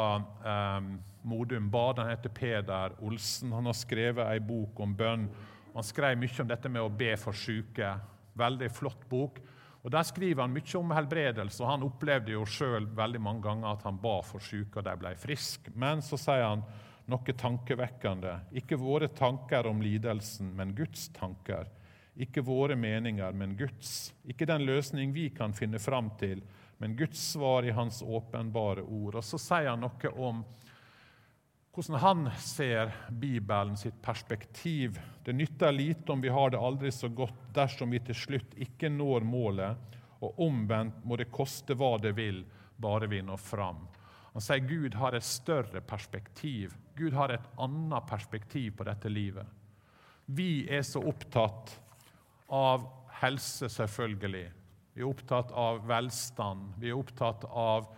eh, 0.47 0.89
Modum 1.28 1.67
Bad. 1.71 1.99
Han 1.99 2.12
heter 2.13 2.32
Peder 2.32 2.95
Olsen. 3.04 3.52
Han 3.52 3.67
har 3.67 3.75
skrevet 3.75 4.23
ei 4.32 4.39
bok 4.39 4.80
om 4.80 4.93
bønn. 4.95 5.28
Han 5.73 5.86
skrev 5.86 6.15
mye 6.19 6.41
om 6.41 6.47
dette 6.47 6.71
med 6.71 6.86
å 6.86 6.91
be 7.02 7.12
for 7.19 7.36
syke. 7.36 7.91
Veldig 8.39 8.71
flott 8.71 9.04
bok. 9.12 9.41
Og 9.84 9.91
Der 9.91 10.08
skriver 10.08 10.43
han 10.43 10.56
mye 10.56 10.80
om 10.80 10.91
helbredelse. 10.95 11.63
og 11.63 11.69
Han 11.69 11.84
opplevde 11.88 12.32
jo 12.32 12.45
sjøl 12.47 12.88
mange 13.19 13.41
ganger 13.41 13.73
at 13.73 13.84
han 13.84 13.99
ba 13.99 14.21
for 14.21 14.39
syke, 14.39 14.80
og 14.80 14.84
de 14.84 14.95
ble 14.99 15.15
friske. 15.15 15.71
Men 15.75 16.02
så 16.02 16.17
sier 16.17 16.47
han 16.47 16.63
noe 17.10 17.34
tankevekkende. 17.34 18.36
Ikke 18.62 18.78
våre 18.80 19.10
tanker 19.13 19.67
om 19.67 19.82
lidelsen, 19.82 20.54
men 20.56 20.76
Guds 20.78 21.10
tanker. 21.15 21.67
Ikke 22.19 22.43
våre 22.45 22.76
meninger, 22.76 23.32
men 23.32 23.58
Guds. 23.58 24.13
Ikke 24.28 24.48
den 24.50 24.65
løsning 24.67 25.13
vi 25.15 25.30
kan 25.34 25.54
finne 25.56 25.80
fram 25.80 26.12
til, 26.19 26.41
men 26.78 26.95
Guds 27.00 27.22
svar 27.34 27.67
i 27.67 27.76
Hans 27.76 28.02
åpenbare 28.04 28.84
ord. 28.84 29.19
Og 29.19 29.26
så 29.26 29.39
sier 29.39 29.72
han 29.72 29.84
noe 29.84 30.13
om 30.15 30.43
hvordan 31.76 32.00
han 32.02 32.32
ser 32.43 32.91
Bibelen 33.10 33.78
sitt 33.78 34.02
perspektiv. 34.02 35.00
Det 35.24 35.34
nytter 35.34 35.72
lite 35.72 36.12
om 36.12 36.22
vi 36.22 36.32
har 36.34 36.50
det 36.52 36.60
aldri 36.60 36.91
så 36.91 37.08
godt 37.08 37.54
dersom 37.56 37.93
vi 37.93 38.02
til 38.04 38.17
slutt 38.17 38.58
ikke 38.58 38.89
når 38.91 39.24
målet, 39.24 39.95
og 40.19 40.41
omvendt 40.43 41.06
må 41.08 41.15
det 41.15 41.30
koste 41.32 41.78
hva 41.80 41.93
det 42.02 42.12
vil, 42.17 42.41
bare 42.76 43.08
vi 43.08 43.22
når 43.24 43.39
fram. 43.39 43.86
Han 44.34 44.44
sier 44.46 44.65
Gud 44.70 44.96
har 45.00 45.15
et 45.18 45.26
større 45.26 45.82
perspektiv. 45.82 46.76
Gud 46.98 47.15
har 47.18 47.34
et 47.34 47.48
annet 47.58 48.08
perspektiv 48.10 48.76
på 48.78 48.86
dette 48.88 49.10
livet. 49.10 49.48
Vi 50.26 50.68
er 50.70 50.84
så 50.86 51.02
opptatt 51.10 51.74
av 52.54 52.86
helse, 53.22 53.70
selvfølgelig. 53.70 54.46
Vi 54.94 55.02
er 55.02 55.10
opptatt 55.10 55.54
av 55.56 55.82
velstand. 55.89 56.76
Vi 56.78 56.92
er 56.92 57.00
opptatt 57.00 57.46
av 57.50 57.89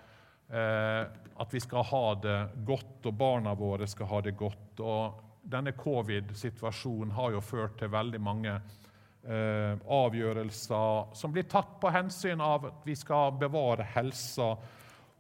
eh, 0.54 1.04
at 1.42 1.54
vi 1.54 1.60
skal 1.64 1.88
ha 1.92 2.06
det 2.24 2.40
godt, 2.68 3.10
og 3.10 3.18
barna 3.20 3.56
våre 3.58 3.88
skal 3.90 4.10
ha 4.12 4.22
det 4.24 4.36
godt. 4.40 4.80
Og 4.80 5.20
denne 5.52 5.74
covid-situasjonen 5.76 7.12
har 7.18 7.36
jo 7.36 7.44
ført 7.44 7.80
til 7.82 7.92
veldig 7.92 8.22
mange 8.22 8.54
eh, 8.56 9.74
avgjørelser 9.76 11.16
som 11.18 11.34
blir 11.34 11.50
tatt 11.52 11.80
på 11.82 11.92
hensyn 11.92 12.44
av 12.44 12.70
at 12.70 12.86
vi 12.88 12.96
skal 12.96 13.34
bevare 13.42 13.88
helsa 13.96 14.54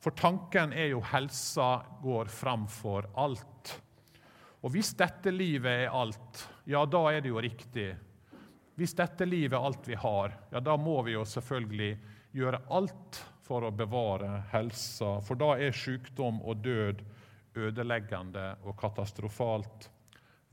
for 0.01 0.17
tanken 0.17 0.73
er 0.73 0.91
jo 0.95 1.01
helsa 1.11 1.83
går 2.01 2.31
framfor 2.33 3.11
alt. 3.21 3.75
Og 4.61 4.73
hvis 4.73 4.93
dette 4.97 5.33
livet 5.33 5.85
er 5.85 5.93
alt, 5.93 6.45
ja, 6.69 6.81
da 6.85 7.03
er 7.11 7.21
det 7.21 7.29
jo 7.29 7.41
riktig. 7.41 7.91
Hvis 8.77 8.95
dette 8.97 9.27
livet 9.29 9.57
er 9.57 9.67
alt 9.69 9.87
vi 9.89 9.97
har, 10.01 10.33
ja, 10.49 10.61
da 10.61 10.77
må 10.77 11.01
vi 11.05 11.13
jo 11.13 11.25
selvfølgelig 11.25 11.91
gjøre 12.33 12.63
alt 12.73 13.21
for 13.45 13.67
å 13.67 13.73
bevare 13.75 14.43
helsa, 14.53 15.19
for 15.25 15.37
da 15.37 15.53
er 15.59 15.75
sykdom 15.75 16.39
og 16.41 16.61
død 16.65 17.01
ødeleggende 17.61 18.45
og 18.63 18.77
katastrofalt. 18.79 19.89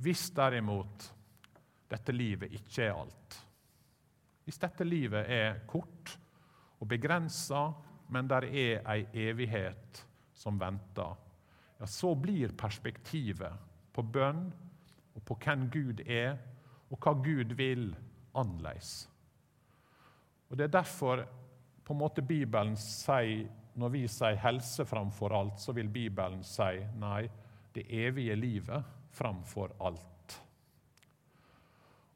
Hvis 0.03 0.29
derimot 0.35 1.09
dette 1.89 2.13
livet 2.13 2.53
ikke 2.59 2.89
er 2.89 2.97
alt, 2.99 3.37
hvis 4.45 4.61
dette 4.61 4.85
livet 4.85 5.29
er 5.29 5.61
kort 5.69 6.15
og 6.81 6.89
begrensa 6.89 7.69
men 8.09 8.29
der 8.29 8.47
er 8.49 8.85
ei 8.89 9.07
evighet 9.29 10.05
som 10.35 10.59
venter. 10.61 11.17
Ja, 11.79 11.87
så 11.87 12.15
blir 12.15 12.55
perspektivet 12.59 13.53
på 13.93 14.03
bønn 14.03 14.49
og 15.15 15.25
på 15.27 15.37
hvem 15.45 15.69
Gud 15.71 16.03
er, 16.07 16.39
og 16.89 16.99
hva 17.03 17.13
Gud 17.13 17.55
vil, 17.59 17.91
annerledes. 18.39 19.09
Og 20.49 20.57
Det 20.57 20.65
er 20.65 20.81
derfor 20.81 21.25
på 21.85 21.93
en 21.93 21.99
måte 21.99 22.23
Bibelen 22.23 22.77
sier, 22.77 23.49
når 23.79 23.89
vi 23.89 24.07
sier 24.09 24.39
helse 24.43 24.85
framfor 24.85 25.35
alt, 25.37 25.61
så 25.61 25.73
vil 25.73 25.89
Bibelen 25.89 26.43
si 26.45 26.79
nei, 26.99 27.29
det 27.75 27.87
evige 27.89 28.35
livet 28.37 28.85
framfor 29.15 29.75
alt. 29.81 30.05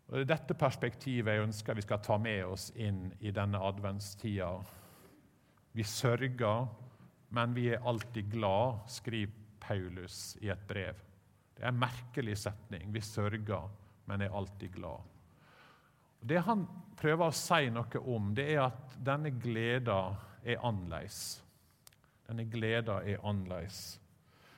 Og 0.08 0.18
Det 0.18 0.20
er 0.26 0.34
dette 0.34 0.54
perspektivet 0.54 1.32
jeg 1.32 1.46
ønsker 1.46 1.74
vi 1.74 1.84
skal 1.86 2.02
ta 2.04 2.18
med 2.18 2.44
oss 2.44 2.70
inn 2.76 3.06
i 3.20 3.30
denne 3.32 3.60
adventstida. 3.64 4.50
Vi 5.72 5.84
sørger, 5.84 6.66
men 7.32 7.54
vi 7.54 7.70
er 7.72 7.86
alltid 7.88 8.30
glad, 8.32 8.82
skriver 8.92 9.32
Paulus 9.62 10.36
i 10.42 10.50
et 10.52 10.66
brev. 10.68 10.98
Det 11.56 11.64
er 11.64 11.72
en 11.72 11.80
merkelig 11.80 12.36
setning. 12.42 12.92
Vi 12.92 13.00
sørger, 13.00 13.70
men 14.06 14.20
er 14.20 14.34
alltid 14.36 14.74
glad. 14.74 15.08
Det 16.22 16.42
han 16.46 16.66
prøver 16.98 17.30
å 17.30 17.34
si 17.34 17.70
noe 17.72 18.02
om, 18.14 18.30
det 18.34 18.46
er 18.54 18.66
at 18.66 18.96
denne 19.02 19.32
gleda 19.42 20.00
er 20.44 20.60
annerledes. 20.62 21.42
Denne 22.28 22.46
gleda 22.50 23.00
er 23.06 23.22
annerledes. 23.26 23.98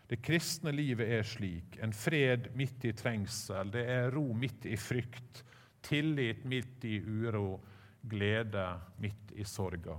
Det 0.08 0.20
kristne 0.20 0.72
livet 0.74 1.08
er 1.16 1.24
slik. 1.24 1.78
En 1.80 1.94
fred 1.96 2.50
midt 2.58 2.84
i 2.84 2.92
trengsel. 2.96 3.70
Det 3.72 3.84
er 3.88 4.10
ro 4.12 4.26
midt 4.36 4.66
i 4.68 4.76
frykt. 4.76 5.40
Tillit 5.84 6.44
midt 6.48 6.84
i 6.84 6.98
uro. 7.00 7.56
Glede 8.04 8.66
midt 9.00 9.32
i 9.40 9.46
sorga. 9.48 9.96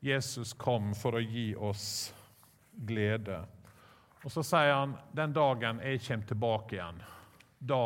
Jesus 0.00 0.52
kom 0.52 0.94
for 0.94 1.18
å 1.18 1.20
gi 1.20 1.52
oss 1.56 2.14
glede. 2.72 3.42
Og 4.24 4.32
Så 4.32 4.42
sier 4.44 4.72
han 4.72 4.96
den 5.12 5.32
dagen 5.36 5.80
jeg 5.84 6.00
kommer 6.06 6.26
tilbake 6.26 6.76
igjen, 6.76 7.02
da 7.58 7.84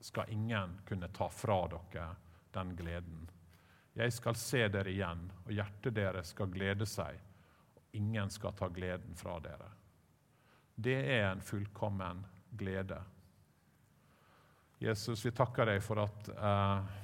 skal 0.00 0.30
ingen 0.34 0.78
kunne 0.86 1.08
ta 1.14 1.28
fra 1.30 1.60
dere 1.70 2.08
den 2.54 2.74
gleden. 2.76 3.26
Jeg 3.98 4.12
skal 4.14 4.34
se 4.38 4.60
dere 4.70 4.90
igjen, 4.90 5.24
og 5.46 5.52
hjertet 5.54 5.94
deres 5.94 6.30
skal 6.34 6.50
glede 6.50 6.86
seg. 6.86 7.18
og 7.74 7.98
Ingen 7.98 8.30
skal 8.30 8.54
ta 8.58 8.68
gleden 8.70 9.14
fra 9.18 9.38
dere. 9.42 9.70
Det 10.74 10.98
er 11.18 11.24
en 11.32 11.42
fullkommen 11.42 12.22
glede. 12.50 13.00
Jesus, 14.78 15.24
vi 15.26 15.34
takker 15.34 15.66
deg 15.66 15.82
for 15.82 16.04
at 16.04 16.28
eh, 16.30 16.98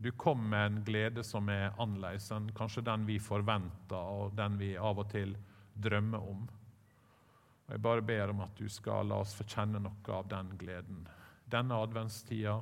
du 0.00 0.10
kom 0.10 0.48
med 0.50 0.66
en 0.66 0.84
glede 0.84 1.24
som 1.24 1.48
er 1.50 1.72
annerledes 1.74 2.30
enn 2.30 2.52
kanskje 2.54 2.84
den 2.86 3.06
vi 3.06 3.16
forventer, 3.18 3.98
og 3.98 4.36
den 4.38 4.58
vi 4.60 4.76
av 4.78 5.00
og 5.02 5.08
til 5.10 5.32
drømmer 5.74 6.22
om. 6.22 6.44
Og 7.66 7.72
Jeg 7.74 7.82
bare 7.82 8.04
ber 8.06 8.30
om 8.30 8.44
at 8.46 8.54
du 8.56 8.68
skal 8.70 9.10
la 9.10 9.18
oss 9.24 9.34
få 9.34 9.44
kjenne 9.44 9.80
noe 9.82 10.14
av 10.14 10.28
den 10.30 10.52
gleden. 10.58 11.02
Denne 11.44 11.80
adventstida. 11.82 12.60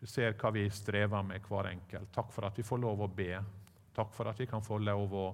Du 0.00 0.06
ser 0.06 0.32
hva 0.40 0.50
vi 0.56 0.64
strever 0.72 1.22
med, 1.22 1.44
hver 1.44 1.68
enkelt. 1.74 2.08
Takk 2.14 2.32
for 2.32 2.48
at 2.48 2.56
vi 2.58 2.64
får 2.64 2.80
lov 2.80 3.02
å 3.04 3.10
be. 3.20 3.34
Takk 3.94 4.14
for 4.16 4.30
at 4.30 4.40
vi 4.40 4.46
kan 4.48 4.64
få 4.64 4.78
lov 4.80 5.12
å 5.14 5.26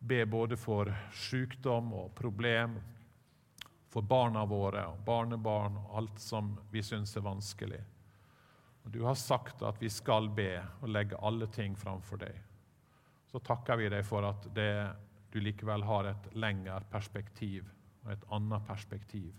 be 0.00 0.26
både 0.26 0.56
for 0.60 0.92
sykdom 1.16 1.94
og 1.96 2.12
problem, 2.14 2.76
for 3.88 4.04
barna 4.04 4.44
våre 4.44 4.84
og 4.92 5.00
barnebarn 5.04 5.80
og 5.80 5.96
alt 5.96 6.20
som 6.20 6.52
vi 6.70 6.84
syns 6.84 7.16
er 7.16 7.24
vanskelig. 7.24 7.80
Og 8.84 8.90
Du 8.90 9.02
har 9.04 9.14
sagt 9.14 9.62
at 9.62 9.80
vi 9.82 9.90
skal 9.92 10.28
be 10.34 10.62
og 10.80 10.88
legge 10.88 11.18
alle 11.22 11.46
ting 11.52 11.76
framfor 11.78 12.22
deg. 12.22 12.36
Så 13.30 13.38
takker 13.38 13.78
vi 13.78 13.90
deg 13.92 14.04
for 14.06 14.26
at 14.26 14.48
det, 14.54 14.72
du 15.30 15.38
likevel 15.40 15.84
har 15.86 16.10
et 16.10 16.32
lengre 16.34 16.80
perspektiv 16.90 17.68
og 18.04 18.12
et 18.14 18.26
annet 18.32 18.66
perspektiv, 18.66 19.30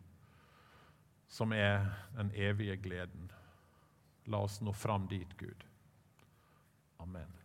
som 1.28 1.52
er 1.52 1.90
den 2.16 2.32
evige 2.36 2.78
gleden. 2.78 3.32
La 4.32 4.44
oss 4.46 4.62
nå 4.62 4.72
fram 4.72 5.10
dit, 5.12 5.38
Gud. 5.38 5.66
Amen. 7.02 7.41